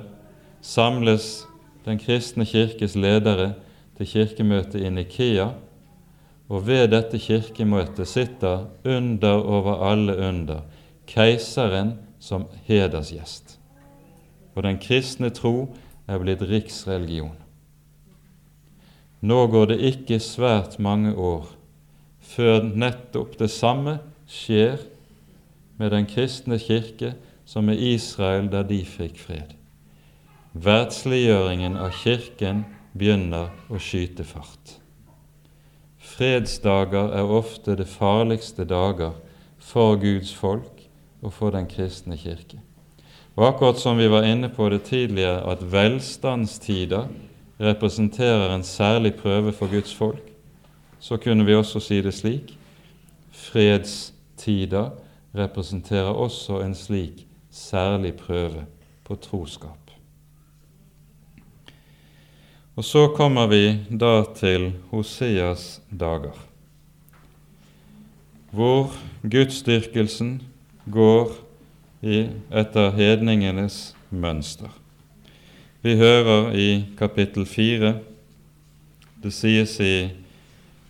[0.61, 1.45] samles
[1.87, 3.55] Den kristne kirkes ledere
[3.97, 5.47] til kirkemøte i Nikea,
[6.49, 10.67] og ved dette kirkemøtet sitter under over alle under
[11.09, 13.57] keiseren som hedersgjest.
[14.55, 15.71] Og den kristne tro
[16.09, 17.37] er blitt riksreligion.
[19.21, 21.49] Nå går det ikke svært mange år
[22.29, 24.79] før nettopp det samme skjer
[25.79, 27.15] med den kristne kirke
[27.49, 29.55] som med Israel da de fikk fred.
[30.59, 32.65] Verdsliggjøringen av Kirken
[32.99, 34.79] begynner å skyte fart.
[35.99, 39.15] Fredsdager er ofte det farligste dager
[39.63, 40.78] for Guds folk
[41.23, 42.61] og for den kristne kirke.
[43.37, 47.09] Og akkurat som vi var inne på det tidligere, at velstandstider
[47.61, 50.33] representerer en særlig prøve for Guds folk,
[51.01, 52.59] så kunne vi også si det slik
[53.39, 54.91] fredstider
[55.35, 58.67] representerer også en slik særlig prøve
[59.05, 59.79] på troskap.
[62.77, 66.37] Og så kommer vi da til Hoseas dager,
[68.51, 70.43] hvor gudsdyrkelsen
[70.93, 71.33] går
[72.03, 74.71] i, etter hedningenes mønster.
[75.83, 77.95] Vi hører i kapittel 4,
[79.23, 79.97] det sies i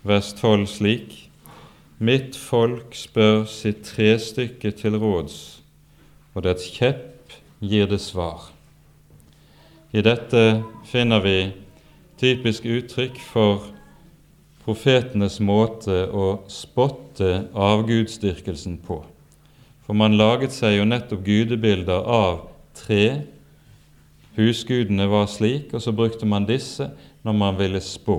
[0.06, 1.16] vers 12 slik
[1.98, 5.58] Mitt folk spør sitt trestykke til råds,
[6.30, 8.52] og dets kjepp gir det svar.
[9.90, 11.38] I dette finner vi
[12.22, 13.66] typisk uttrykk for
[14.62, 19.00] profetenes måte å spotte avgudsdyrkelsen på.
[19.88, 22.42] For man laget seg jo nettopp gudebilder av
[22.76, 23.22] tre.
[24.36, 26.90] Husgudene var slik, og så brukte man disse
[27.24, 28.18] når man ville spå.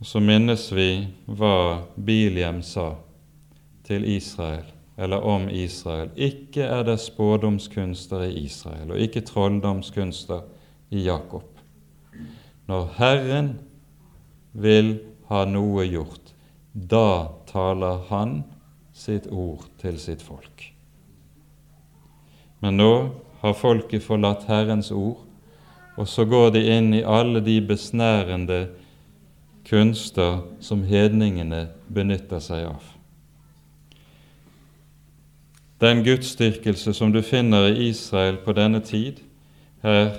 [0.00, 0.86] Og så minnes vi
[1.28, 2.94] hva Biliam sa
[3.84, 4.64] til Israel,
[4.96, 6.08] eller om Israel.
[6.16, 10.40] Ikke er det spådomskunster i Israel, og ikke trolldomskunster
[10.88, 11.44] i Jakob.
[12.64, 13.52] Når Herren
[14.56, 14.94] vil
[15.28, 16.32] ha noe gjort,
[16.72, 18.38] da taler Han
[18.92, 20.68] sitt ord til sitt folk.
[22.62, 22.92] Men nå
[23.42, 25.24] har folket forlatt Herrens ord,
[25.98, 28.62] og så går de inn i alle de besnærende
[29.68, 32.84] kunster som hedningene benytter seg av.
[35.82, 39.18] Den gudsdyrkelse som du finner i Israel på denne tid,
[39.82, 40.14] her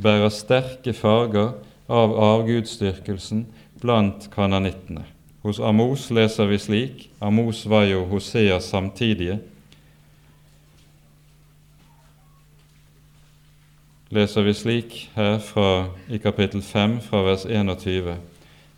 [0.00, 1.54] bærer sterke farger
[1.88, 3.46] av avgudsdyrkelsen
[3.80, 5.06] blant kananittene.
[5.42, 9.40] Hos Amos leser vi slik Amos var jo Hoseas samtidige.
[14.10, 18.16] leser vi slik her fra, i kapittel 5 fra vers 21.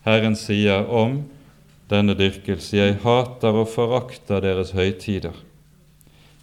[0.04, 1.22] Herren sier om
[1.88, 5.34] denne dyrkelse, jeg hater og forakter deres høytider.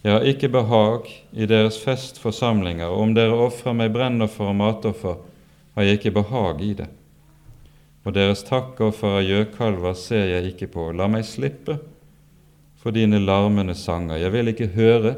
[0.02, 5.20] Jeg har ikke behag i deres festforsamlinger, og om dere ofrer meg brennoffer og matoffer,
[5.76, 6.88] har jeg ikke behag i det.
[8.06, 10.90] Og deres takkoffer av gjøkalver ser jeg ikke på.
[10.96, 11.78] La meg slippe
[12.80, 14.22] for dine larmende sanger.
[14.22, 15.16] Jeg vil ikke høre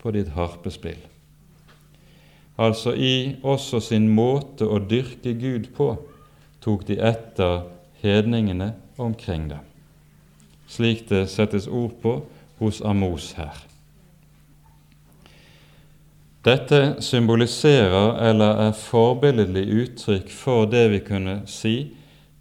[0.00, 1.00] på ditt harpespill
[2.62, 5.94] altså i også sin måte å dyrke Gud på,
[6.62, 7.64] tok de etter
[8.02, 9.62] hedningene omkring dem,
[10.70, 12.18] slik det settes ord på
[12.60, 13.56] hos Amos her.
[16.42, 21.76] Dette symboliserer eller er forbilledlig uttrykk for det vi kunne si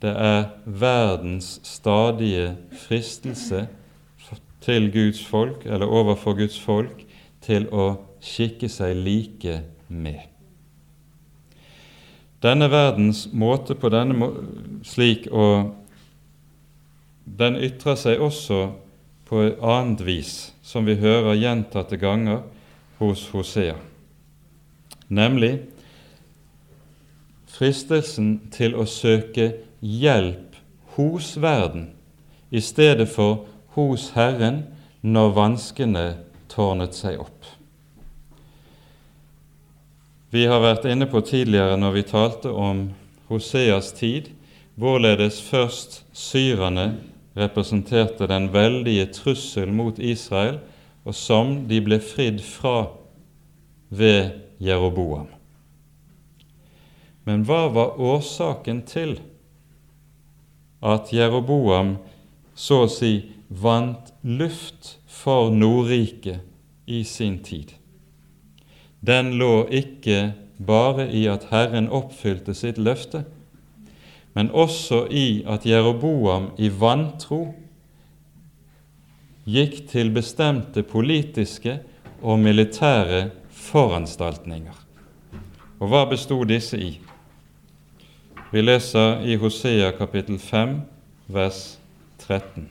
[0.02, 3.68] det er verdens stadige fristelse
[4.62, 7.06] til Guds folk, eller overfor Guds folk,
[7.41, 10.26] til å skikke seg like med.
[12.41, 14.32] Denne verdens måte på denne må
[14.86, 15.78] slik å
[17.26, 18.72] Den ytrer seg også
[19.30, 22.41] på et annet vis, som vi hører gjentatte ganger
[22.97, 23.78] hos Hosea,
[25.12, 25.57] nemlig
[27.51, 29.51] fristelsen til å søke
[29.84, 30.55] hjelp
[30.95, 31.89] hos verden
[32.51, 33.45] i stedet for
[33.76, 34.64] hos Herren
[35.01, 36.05] når vanskene
[36.51, 37.45] tårnet seg opp.
[40.32, 42.86] Vi har vært inne på tidligere når vi talte om
[43.28, 44.30] Hoseas tid,
[44.80, 46.93] hvorledes først syrerne
[47.36, 50.59] representerte den veldige trussel mot Israel,
[51.03, 52.91] og som de ble fridd fra
[53.89, 55.28] ved Jeroboam.
[57.26, 59.18] Men hva var årsaken til
[60.82, 61.95] at Jeroboam
[62.55, 63.14] så å si
[63.49, 66.41] vant luft for Nordriket
[66.86, 67.76] i sin tid?
[69.01, 70.34] den lå ikke
[70.66, 73.24] bare i at Herren oppfylte sitt løfte,
[74.38, 77.41] men også i at Jeroboam i vantro
[79.49, 81.80] gikk til bestemte politiske
[82.22, 83.24] og militære
[83.62, 84.76] foranstaltninger.
[85.82, 86.91] Og hva bestod disse i?
[88.51, 90.82] Vi leser i Hosea kapittel 5,
[91.32, 91.80] vers
[92.20, 92.68] 13.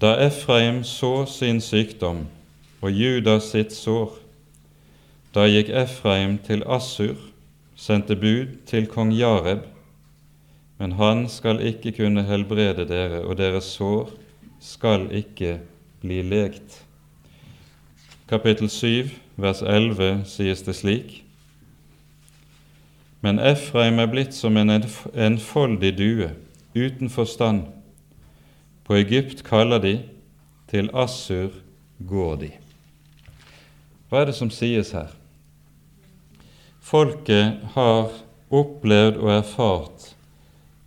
[0.00, 2.26] Da Efraim så sin sykdom,
[2.80, 4.18] og Judas sitt sår.
[5.34, 7.16] Da gikk Efraim til Assur,
[7.76, 9.64] sendte bud til kong Jareb,
[10.78, 14.12] men han skal ikke kunne helbrede dere, og deres sår
[14.60, 15.58] skal ikke
[16.04, 16.85] bli legt.
[18.26, 21.22] Kapittel 7, vers 11 sies det slik:"
[23.22, 26.30] Men Efraim er blitt som en enfoldig due,
[26.74, 27.62] uten forstand.
[28.84, 30.00] På Egypt kaller de,
[30.70, 31.54] til Assur
[31.98, 32.50] går de.
[34.08, 35.14] Hva er det som sies her?
[36.82, 38.10] Folket har
[38.50, 40.10] opplevd og erfart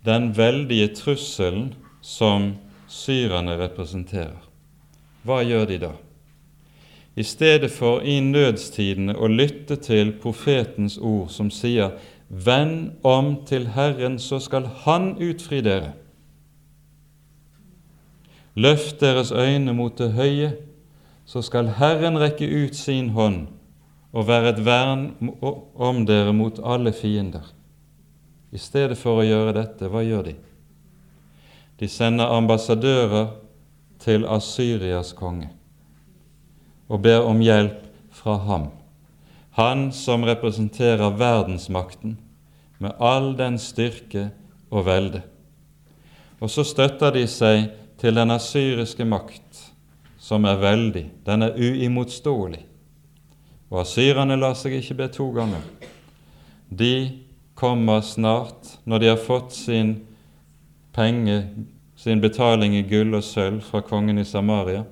[0.04, 2.54] den veldige trusselen som
[2.88, 4.38] syrerne representerer.
[5.24, 5.92] Hva gjør de da?
[7.16, 11.98] I stedet for i nødstidene å lytte til profetens ord som sier:"
[12.30, 15.92] Vend om til Herren, så skal Han utfri dere.
[18.54, 20.52] Løft deres øyne mot det høye,
[21.26, 23.48] så skal Herren rekke ut sin hånd
[24.12, 25.10] og være et vern
[25.74, 27.52] om dere mot alle fiender.
[28.52, 30.34] I stedet for å gjøre dette, hva gjør de?
[31.80, 33.32] De sender ambassadører
[33.98, 35.50] til Asyrias konge
[36.90, 38.68] og ber om hjelp fra ham,
[39.54, 42.16] han som representerer verdensmakten
[42.82, 44.30] med all den styrke
[44.70, 45.22] og velde.
[46.40, 47.68] Og så støtter de seg
[48.00, 49.66] til den asyriske makt
[50.20, 52.62] som er veldig, den er uimotståelig.
[53.70, 55.62] Og asyrerne lar seg ikke be to ganger.
[56.70, 57.20] De
[57.54, 59.94] kommer snart, når de har fått sin
[60.96, 61.42] penge,
[61.96, 64.84] sin betaling i gull og sølv fra kongen i Samaria,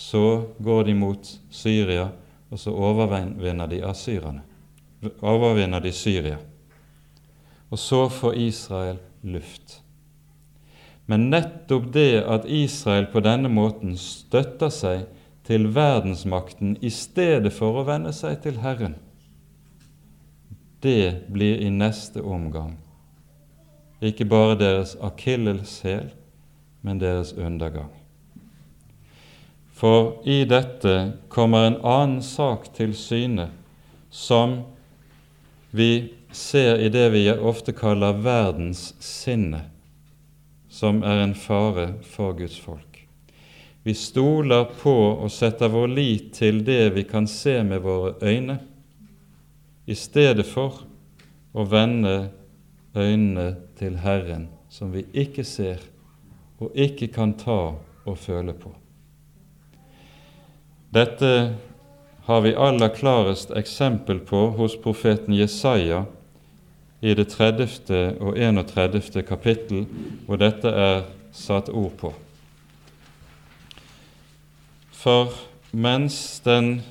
[0.00, 0.24] så
[0.58, 2.08] går de mot Syria,
[2.50, 4.42] og så overvinner de asyrene.
[5.20, 6.38] Overvinner de Syria.
[7.70, 9.78] Og så får Israel luft.
[11.06, 15.06] Men nettopp det at Israel på denne måten støtter seg
[15.46, 18.98] til verdensmakten i stedet for å vende seg til Herren,
[20.80, 22.78] det blir i neste omgang
[24.00, 26.10] ikke bare deres akilleshæl,
[26.82, 27.99] men deres undergang.
[29.80, 33.46] For i dette kommer en annen sak til syne
[34.12, 34.58] som
[35.72, 39.62] vi ser i det vi ofte kaller verdens sinne
[40.68, 43.06] som er en fare for Guds folk.
[43.82, 48.58] Vi stoler på og setter vår lit til det vi kan se med våre øyne,
[49.88, 50.82] i stedet for
[51.56, 52.30] å vende
[52.94, 53.48] øynene
[53.80, 55.80] til Herren, som vi ikke ser
[56.60, 57.62] og ikke kan ta
[58.04, 58.76] og føle på.
[60.90, 61.54] Dette
[62.26, 66.04] har vi aller klarest eksempel på hos profeten Jesaja
[67.00, 68.18] i det 30.
[68.20, 69.22] og 31.
[69.28, 69.86] kapittel,
[70.26, 72.10] hvor dette er satt ord på.
[74.90, 75.30] For
[75.70, 76.82] mens den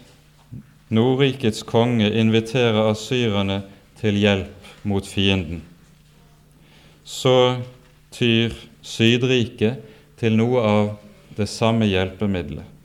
[0.89, 3.62] Nordrikets konge inviterer asyrerne
[4.00, 5.62] til hjelp mot fienden,
[7.04, 7.60] så
[8.16, 9.84] tyr Sydriket
[10.18, 10.91] til noe av
[11.38, 12.79] det samme hjelpemiddelet.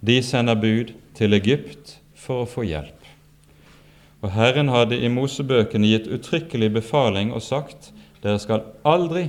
[0.00, 2.96] De sender bud til Egypt for å få hjelp.
[4.20, 9.28] Og Herren hadde i Mosebøkene gitt uttrykkelig befaling og sagt dere skal aldri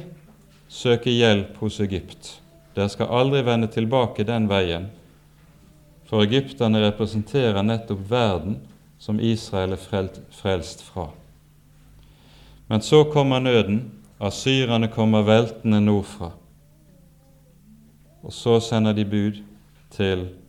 [0.71, 2.37] søke hjelp hos Egypt.
[2.75, 4.89] Dere skal aldri vende tilbake den veien
[6.11, 8.57] for egypterne representerer nettopp verden
[8.99, 11.05] som Israel er frelst fra.
[12.67, 13.85] Men så kommer nøden,
[14.19, 16.33] asyrerne kommer veltende nordfra.
[18.27, 19.39] Og så sender de bud
[19.95, 20.40] til Egypt.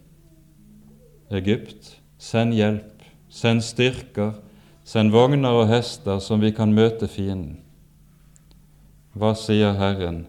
[1.32, 3.02] Send hjelp,
[3.32, 4.34] send styrker,
[4.84, 7.62] send vogner og hester, som vi kan møte fienden.
[9.16, 10.26] Hva sier Herren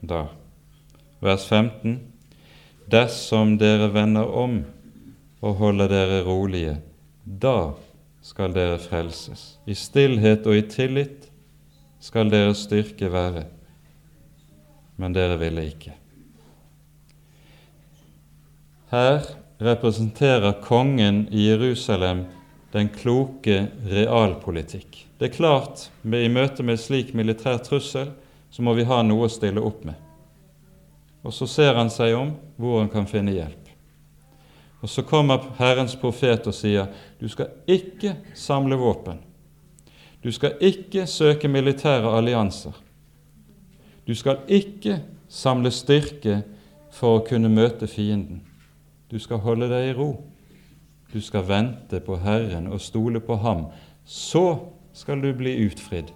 [0.00, 0.26] da?
[1.24, 2.00] Vers 15.
[2.92, 4.58] Dersom dere vender om
[5.44, 6.76] og holder dere rolige.
[7.24, 7.72] Da
[8.24, 9.56] skal dere frelses.
[9.66, 11.28] I stillhet og i tillit
[12.00, 13.46] skal deres styrke være.
[14.96, 15.96] Men dere ville ikke.
[18.92, 19.24] Her
[19.58, 22.24] representerer kongen i Jerusalem
[22.72, 25.06] den kloke realpolitikk.
[25.18, 28.10] Det er klart, i møte med slik militær trussel
[28.50, 29.96] så må vi ha noe å stille opp med.
[31.24, 33.62] Og så ser han seg om hvor han kan finne hjelp.
[34.84, 39.18] Og så kommer Herrens profet og sier du skal ikke samle våpen.
[40.22, 42.74] Du skal ikke søke militære allianser.
[44.06, 46.42] Du skal ikke samle styrke
[46.94, 48.45] for å kunne møte fienden.
[49.10, 50.10] Du skal holde deg i ro.
[51.12, 53.68] Du skal vente på Herren og stole på Ham.
[54.04, 54.58] Så
[54.92, 56.10] skal du bli utfridd.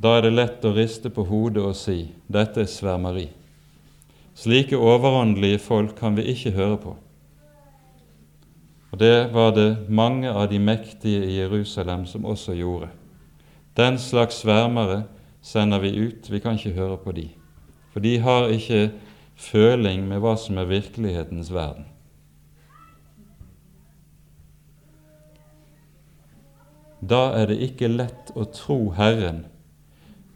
[0.00, 3.26] Da er det lett å riste på hodet og si dette er svermeri.
[4.36, 6.94] Slike overåndelige folk kan vi ikke høre på.
[8.90, 12.88] Og Det var det mange av de mektige i Jerusalem som også gjorde.
[13.76, 15.04] Den slags svermere
[15.42, 17.28] sender vi ut, vi kan ikke høre på de.
[17.90, 18.90] For de har ikke
[19.40, 21.86] føling med hva som er virkelighetens verden.
[27.00, 29.46] Da er det ikke lett å tro Herren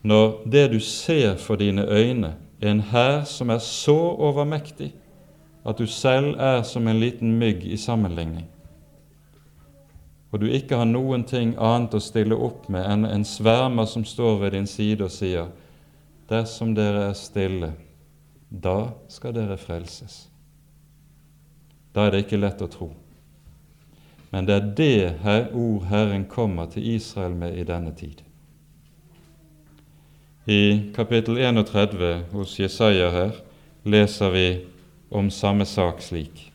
[0.05, 4.91] når det du ser for dine øyne, er en hær som er så overmektig
[5.65, 8.45] at du selv er som en liten mygg i sammenligning,
[10.33, 14.05] og du ikke har noen ting annet å stille opp med enn en svermer som
[14.05, 15.49] står ved din side og sier:"
[16.29, 17.72] Dersom dere er stille,
[18.49, 20.29] da skal dere frelses.
[21.95, 22.91] Da er det ikke lett å tro.
[24.33, 28.25] Men det er det her ord Herren kommer til Israel med i denne tid.
[30.47, 33.37] I kapittel 31 hos Jesaja her
[33.85, 34.49] leser vi
[35.14, 36.51] om samme sak slik.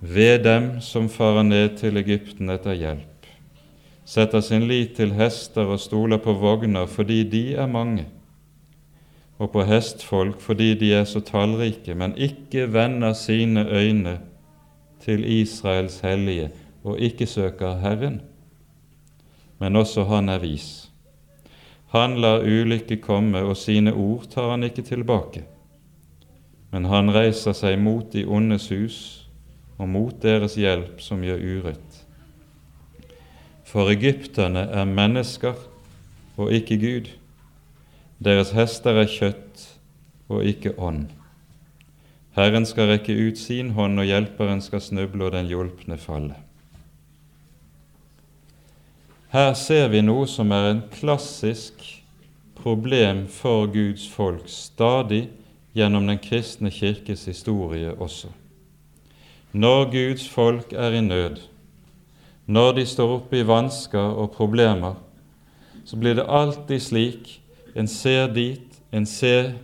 [0.00, 3.26] Ved dem som farer ned til Egypten etter hjelp,
[4.08, 8.06] setter sin lit til hester og stoler på vogner fordi de er mange,
[9.38, 14.18] og på hestfolk fordi de er så tallrike, men ikke vender sine øyne
[15.00, 16.50] til Israels hellige
[16.84, 18.20] og ikke søker Herren.
[19.58, 20.88] Men også han er vis
[21.88, 25.44] han lar ulykke komme, og sine ord tar han ikke tilbake.
[26.70, 28.98] Men han reiser seg mot de ondes hus
[29.78, 32.02] og mot deres hjelp som gjør urett.
[33.64, 35.56] For egypterne er mennesker
[36.36, 37.08] og ikke Gud.
[38.18, 39.64] Deres hester er kjøtt
[40.28, 41.06] og ikke ånd.
[42.38, 46.36] Herren skal rekke ut sin hånd, og hjelperen skal snuble og den hjulpne falle.
[49.34, 51.82] Her ser vi noe som er en klassisk
[52.58, 55.28] problem for Guds folk stadig
[55.76, 58.30] gjennom den kristne kirkes historie også.
[59.52, 61.42] Når Guds folk er i nød,
[62.46, 64.94] når de står oppe i vansker og problemer,
[65.84, 67.37] så blir det alltid slik
[67.74, 69.54] en ser dit, en ser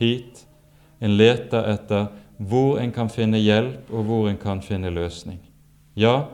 [0.00, 0.46] hit.
[1.00, 5.38] En leter etter hvor en kan finne hjelp, og hvor en kan finne løsning.
[5.96, 6.24] Ja,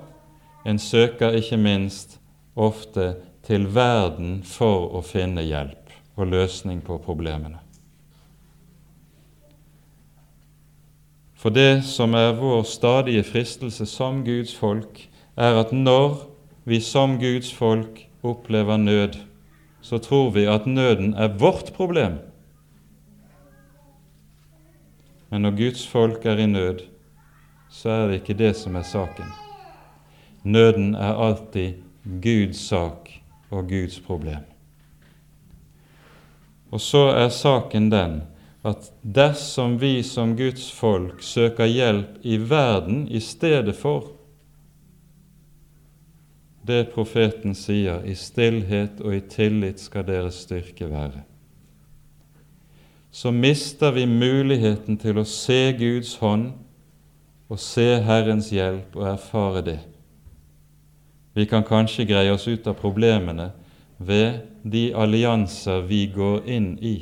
[0.67, 2.19] en søker ikke minst
[2.57, 3.15] ofte
[3.47, 7.61] til verden for å finne hjelp og løsning på problemene.
[11.41, 15.07] For det som er vår stadige fristelse som Guds folk,
[15.41, 16.27] er at når
[16.69, 19.17] vi som Guds folk opplever nød,
[19.83, 22.19] så tror vi at nøden er vårt problem.
[25.31, 26.83] Men når Guds folk er i nød,
[27.71, 29.31] så er det ikke det som er saken.
[30.43, 31.83] Nøden er alltid
[32.23, 33.11] Guds sak
[33.51, 34.43] og Guds problem.
[36.71, 38.23] Og så er saken den
[38.67, 44.20] at dersom vi som Guds folk søker hjelp i verden i stedet for
[46.67, 51.25] det profeten sier, i stillhet og i tillit skal deres styrke være,
[53.11, 56.53] så mister vi muligheten til å se Guds hånd
[57.51, 59.81] og se Herrens hjelp og erfare det.
[61.35, 63.51] Vi kan kanskje greie oss ut av problemene
[63.99, 66.97] ved de allianser vi går inn i.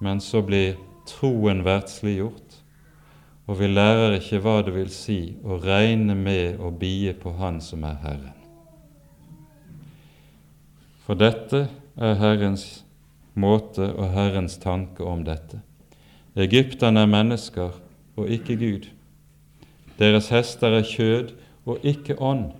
[0.00, 0.76] Men så blir
[1.08, 2.45] troen verdsliggjort,
[3.46, 7.60] og vi lærer ikke hva det vil si å regne med å bie på Han
[7.62, 8.34] som er Herren.
[11.06, 12.82] For dette er Herrens
[13.38, 15.60] måte og Herrens tanke om dette.
[16.36, 17.76] Egypterne er mennesker
[18.16, 18.88] og ikke Gud.
[20.00, 21.30] Deres hester er kjød
[21.66, 22.50] og ikke ånd,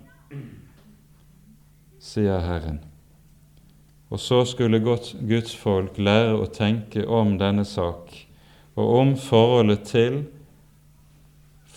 [1.99, 2.79] sier Herren.
[4.07, 8.13] Og så skulle Guds folk lære å tenke om denne sak
[8.77, 10.21] og om forholdet til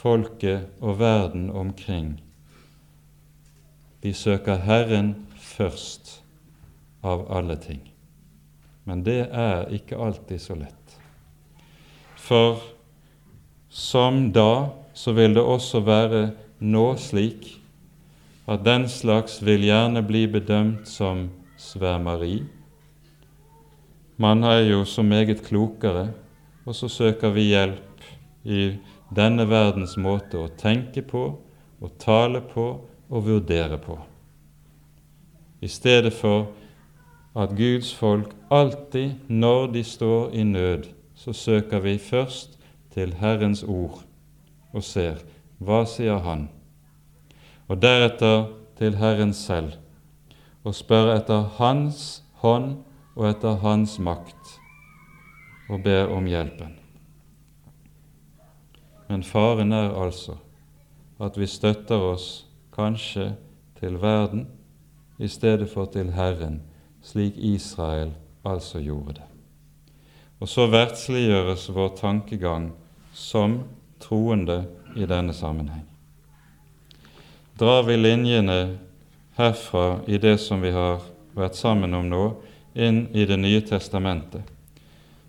[0.01, 2.15] folket og verden omkring.
[4.01, 6.23] Vi søker Herren først
[7.05, 7.83] av alle ting.
[8.89, 10.97] Men det er ikke alltid så lett.
[12.17, 12.63] For
[13.69, 16.23] som da, så vil det også være
[16.61, 17.53] nå slik
[18.51, 21.29] at den slags vil gjerne bli bedømt som
[21.61, 22.41] svermeri.
[24.21, 26.11] Man er jo så meget klokere,
[26.67, 28.09] og så søker vi hjelp
[28.45, 28.73] i
[29.15, 31.25] denne verdens måte å tenke på,
[31.81, 32.67] å tale på
[33.11, 33.99] og vurdere på.
[35.61, 36.53] I stedet for
[37.37, 42.57] at Guds folk alltid, når de står i nød, så søker vi først
[42.95, 44.01] til Herrens ord
[44.73, 45.21] og ser
[45.59, 46.49] hva sier Han,
[47.69, 48.49] og deretter
[48.79, 49.77] til Herren selv
[50.65, 52.79] og spør etter Hans hånd
[53.17, 54.57] og etter Hans makt
[55.71, 56.80] og ber om hjelpen.
[59.11, 60.37] Men faren er altså
[61.21, 63.33] at vi støtter oss kanskje
[63.81, 64.45] til verden
[65.19, 66.61] i stedet for til Herren,
[67.03, 68.13] slik Israel
[68.47, 69.27] altså gjorde det.
[70.41, 72.71] Og så verdsliggjøres vår tankegang
[73.13, 73.59] som
[74.01, 74.63] troende
[74.97, 75.85] i denne sammenheng.
[77.59, 78.79] Drar vi linjene
[79.37, 81.03] herfra i det som vi har
[81.35, 82.25] vært sammen om nå,
[82.79, 84.47] inn i Det nye testamentet,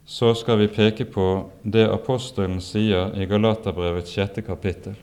[0.05, 1.27] så skal vi peke på
[1.63, 4.97] det apostelen sier i Galaterbrevets sjette kapittel.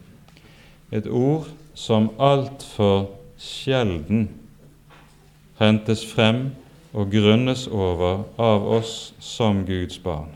[0.91, 4.29] Et ord som altfor sjelden
[5.59, 6.51] hentes frem
[6.93, 10.33] og grunnes over av oss som Guds barn.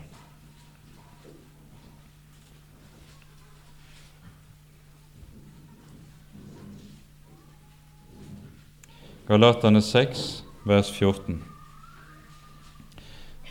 [9.27, 11.52] Galaterne 6, vers 14.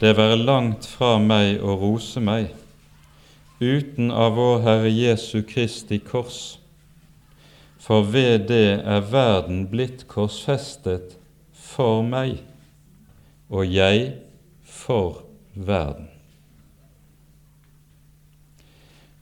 [0.02, 2.48] Det være langt fra meg å rose meg
[3.62, 6.58] uten av vår Herre Jesu Kristi kors,
[7.78, 11.14] for ved det er verden blitt korsfestet
[11.54, 12.40] for meg
[13.46, 14.10] og jeg
[14.66, 15.22] for
[15.54, 16.10] verden.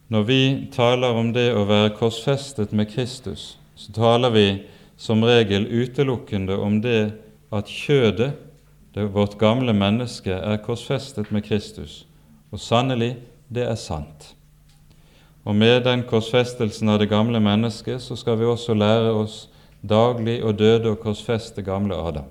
[0.08, 4.50] Når vi taler om det å være korsfestet med Kristus, så taler vi
[4.96, 7.10] som regel utelukkende om det
[7.52, 8.46] at kjødet,
[8.94, 12.06] det vårt gamle menneske, er korsfestet med Kristus.
[12.50, 13.16] Og sannelig,
[13.48, 14.34] det er sant.
[15.44, 19.38] Og med den korsfestelsen av det gamle mennesket så skal vi også lære oss
[19.80, 22.28] daglig å døde og korsfeste gamle Adam.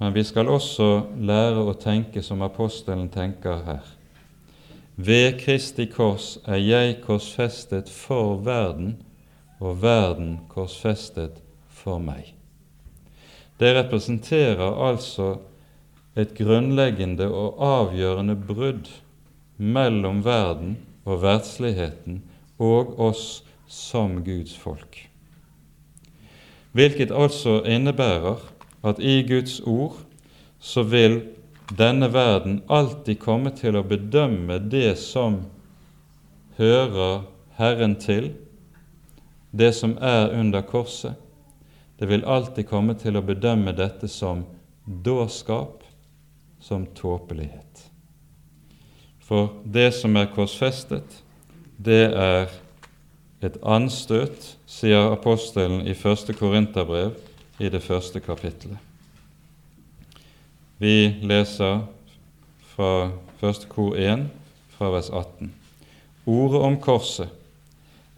[0.00, 0.88] Men vi skal også
[1.22, 3.84] lære å tenke som apostelen tenker her.
[4.96, 8.96] Ved Kristi kors er jeg korsfestet for verden,
[9.62, 11.38] og verden korsfestet
[11.70, 12.34] for meg.
[13.62, 15.36] Det representerer altså
[16.18, 18.88] et grunnleggende og avgjørende brudd
[19.56, 20.74] mellom verden
[21.06, 22.24] og verdsligheten
[22.58, 24.98] og oss som Guds folk.
[26.74, 28.42] Hvilket altså innebærer
[28.82, 30.00] at i Guds ord
[30.58, 31.20] så vil
[31.78, 35.44] denne verden alltid komme til å bedømme det som
[36.58, 37.28] hører
[37.62, 38.32] Herren til,
[39.54, 41.21] det som er under korset.
[42.02, 44.40] Det vil alltid komme til å bedømme dette som
[45.06, 45.84] dårskap,
[46.58, 47.84] som tåpelighet.
[49.22, 51.20] For det som er korsfestet,
[51.78, 52.50] det er
[53.38, 57.14] et anstøt, sier apostelen i første Korinterbrev
[57.62, 58.82] i det første kapittelet.
[60.82, 61.84] Vi leser
[62.72, 64.26] fra første kor 1,
[64.74, 65.54] fra vers 18.
[66.26, 67.30] Ordet om korset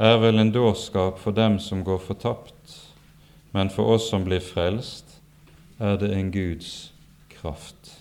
[0.01, 2.81] er vel en dårskap for dem som går fortapt,
[3.55, 5.21] men for oss som blir frelst,
[5.79, 6.93] er det en Guds
[7.31, 8.01] kraft.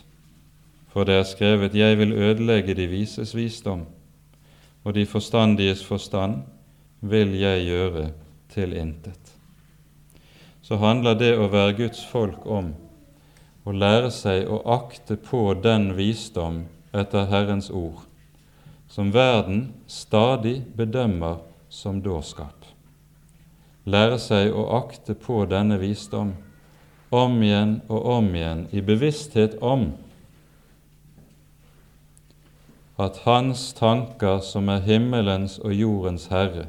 [0.90, 3.86] For det er skrevet:" Jeg vil ødelegge de vises visdom,
[4.84, 6.42] og de forstandiges forstand
[7.02, 8.12] vil jeg gjøre
[8.50, 9.34] til intet.
[10.62, 12.74] Så handler det å være Guds folk om
[13.66, 18.04] å lære seg å akte på den visdom etter Herrens ord,
[18.88, 21.38] som verden stadig bedømmer
[21.70, 22.73] som dårskap.
[23.86, 26.34] Lære seg å akte på denne visdom
[27.14, 29.92] om igjen og om igjen i bevissthet om
[33.04, 36.68] at Hans tanker, som er himmelens og jordens herre,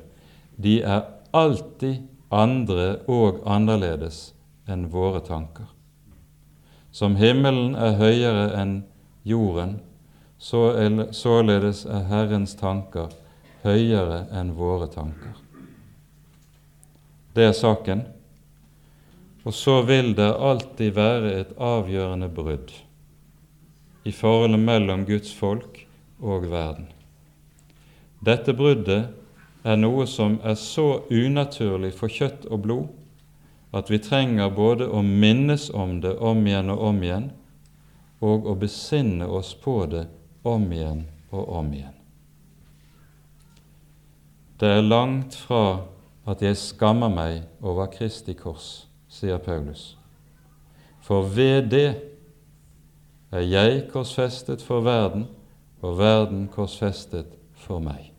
[0.57, 1.05] de er
[1.37, 2.03] alltid
[2.33, 4.33] andre og annerledes
[4.67, 5.69] enn våre tanker.
[6.95, 8.75] Som himmelen er høyere enn
[9.27, 9.79] jorden,
[10.39, 10.73] så
[11.13, 13.13] således er Herrens tanker
[13.65, 15.44] høyere enn våre tanker.
[17.35, 18.05] Det er saken.
[19.45, 22.73] Og så vil det alltid være et avgjørende brudd
[24.05, 25.83] i forholdet mellom Guds folk
[26.21, 26.87] og verden.
[28.25, 29.11] Dette bruddet
[29.65, 35.01] er noe som er så unaturlig for kjøtt og blod at vi trenger både å
[35.03, 37.25] minnes om det om igjen og om igjen,
[38.23, 40.05] og å besinne oss på det
[40.47, 41.03] om igjen
[41.35, 41.97] og om igjen.
[44.63, 45.65] Det er langt fra
[46.27, 49.95] at jeg skammer meg over Kristi kors, sier Paulus.
[51.05, 51.89] For ved det
[53.35, 55.27] er jeg korsfestet for verden,
[55.85, 58.15] og verden korsfestet for meg.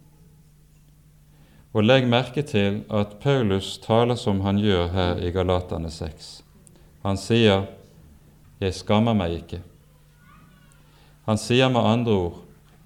[1.74, 6.44] Og legg merke til at Paulus taler som han gjør her i Galatane 6.
[7.04, 7.66] Han sier
[8.62, 9.62] 'Jeg skammer meg ikke'.
[11.26, 12.38] Han sier med andre ord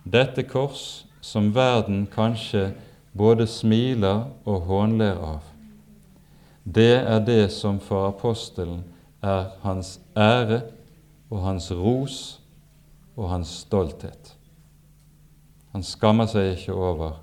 [0.06, 2.74] 'Dette kors, som verden kanskje
[3.14, 5.46] både smiler og hånler av.
[6.64, 8.84] Det er det som for apostelen
[9.26, 10.62] er hans ære
[11.30, 12.20] og hans ros
[13.16, 14.36] og hans stolthet.
[15.74, 17.18] Han skammer seg ikke over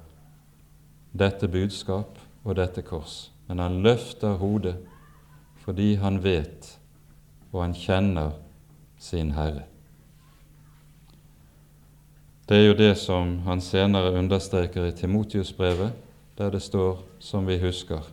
[1.17, 4.77] dette budskap og dette kors, men han løfter hodet
[5.67, 6.77] fordi han vet
[7.53, 8.37] og han kjenner
[8.99, 9.65] sin Herre.
[12.47, 15.93] Det er jo det som han senere understreker i Timotius-brevet,
[16.39, 18.13] der det står, som vi husker,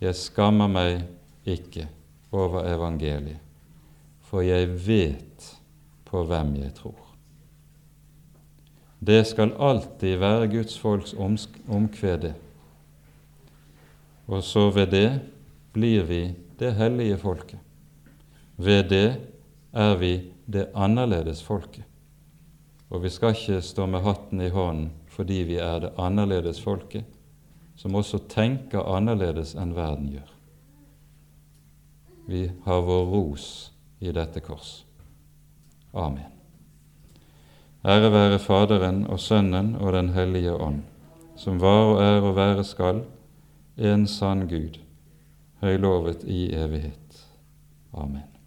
[0.00, 1.02] Jeg skammer meg
[1.44, 1.88] ikke
[2.30, 3.38] over evangeliet,
[4.22, 5.48] for jeg vet
[6.06, 7.08] på hvem jeg tror.
[9.00, 11.14] Det skal alltid være Guds folks
[11.68, 12.34] omkvede.
[14.26, 15.20] og så ved det
[15.72, 17.58] blir vi det hellige folket.
[18.56, 19.16] Ved det
[19.72, 21.84] er vi det annerledes folket.
[22.88, 27.04] Og vi skal ikke stå med hatten i hånden fordi vi er det annerledes folket,
[27.74, 30.30] som også tenker annerledes enn verden gjør.
[32.28, 33.48] Vi har vår ros
[33.98, 34.84] i dette kors.
[35.90, 36.30] Amen.
[37.82, 40.82] Ære være Faderen og Sønnen og Den hellige ånd,
[41.36, 43.02] som var og er og være skal,
[43.76, 44.78] en sann Gud,
[45.62, 47.26] høylovet i evighet.
[47.94, 48.37] Amen.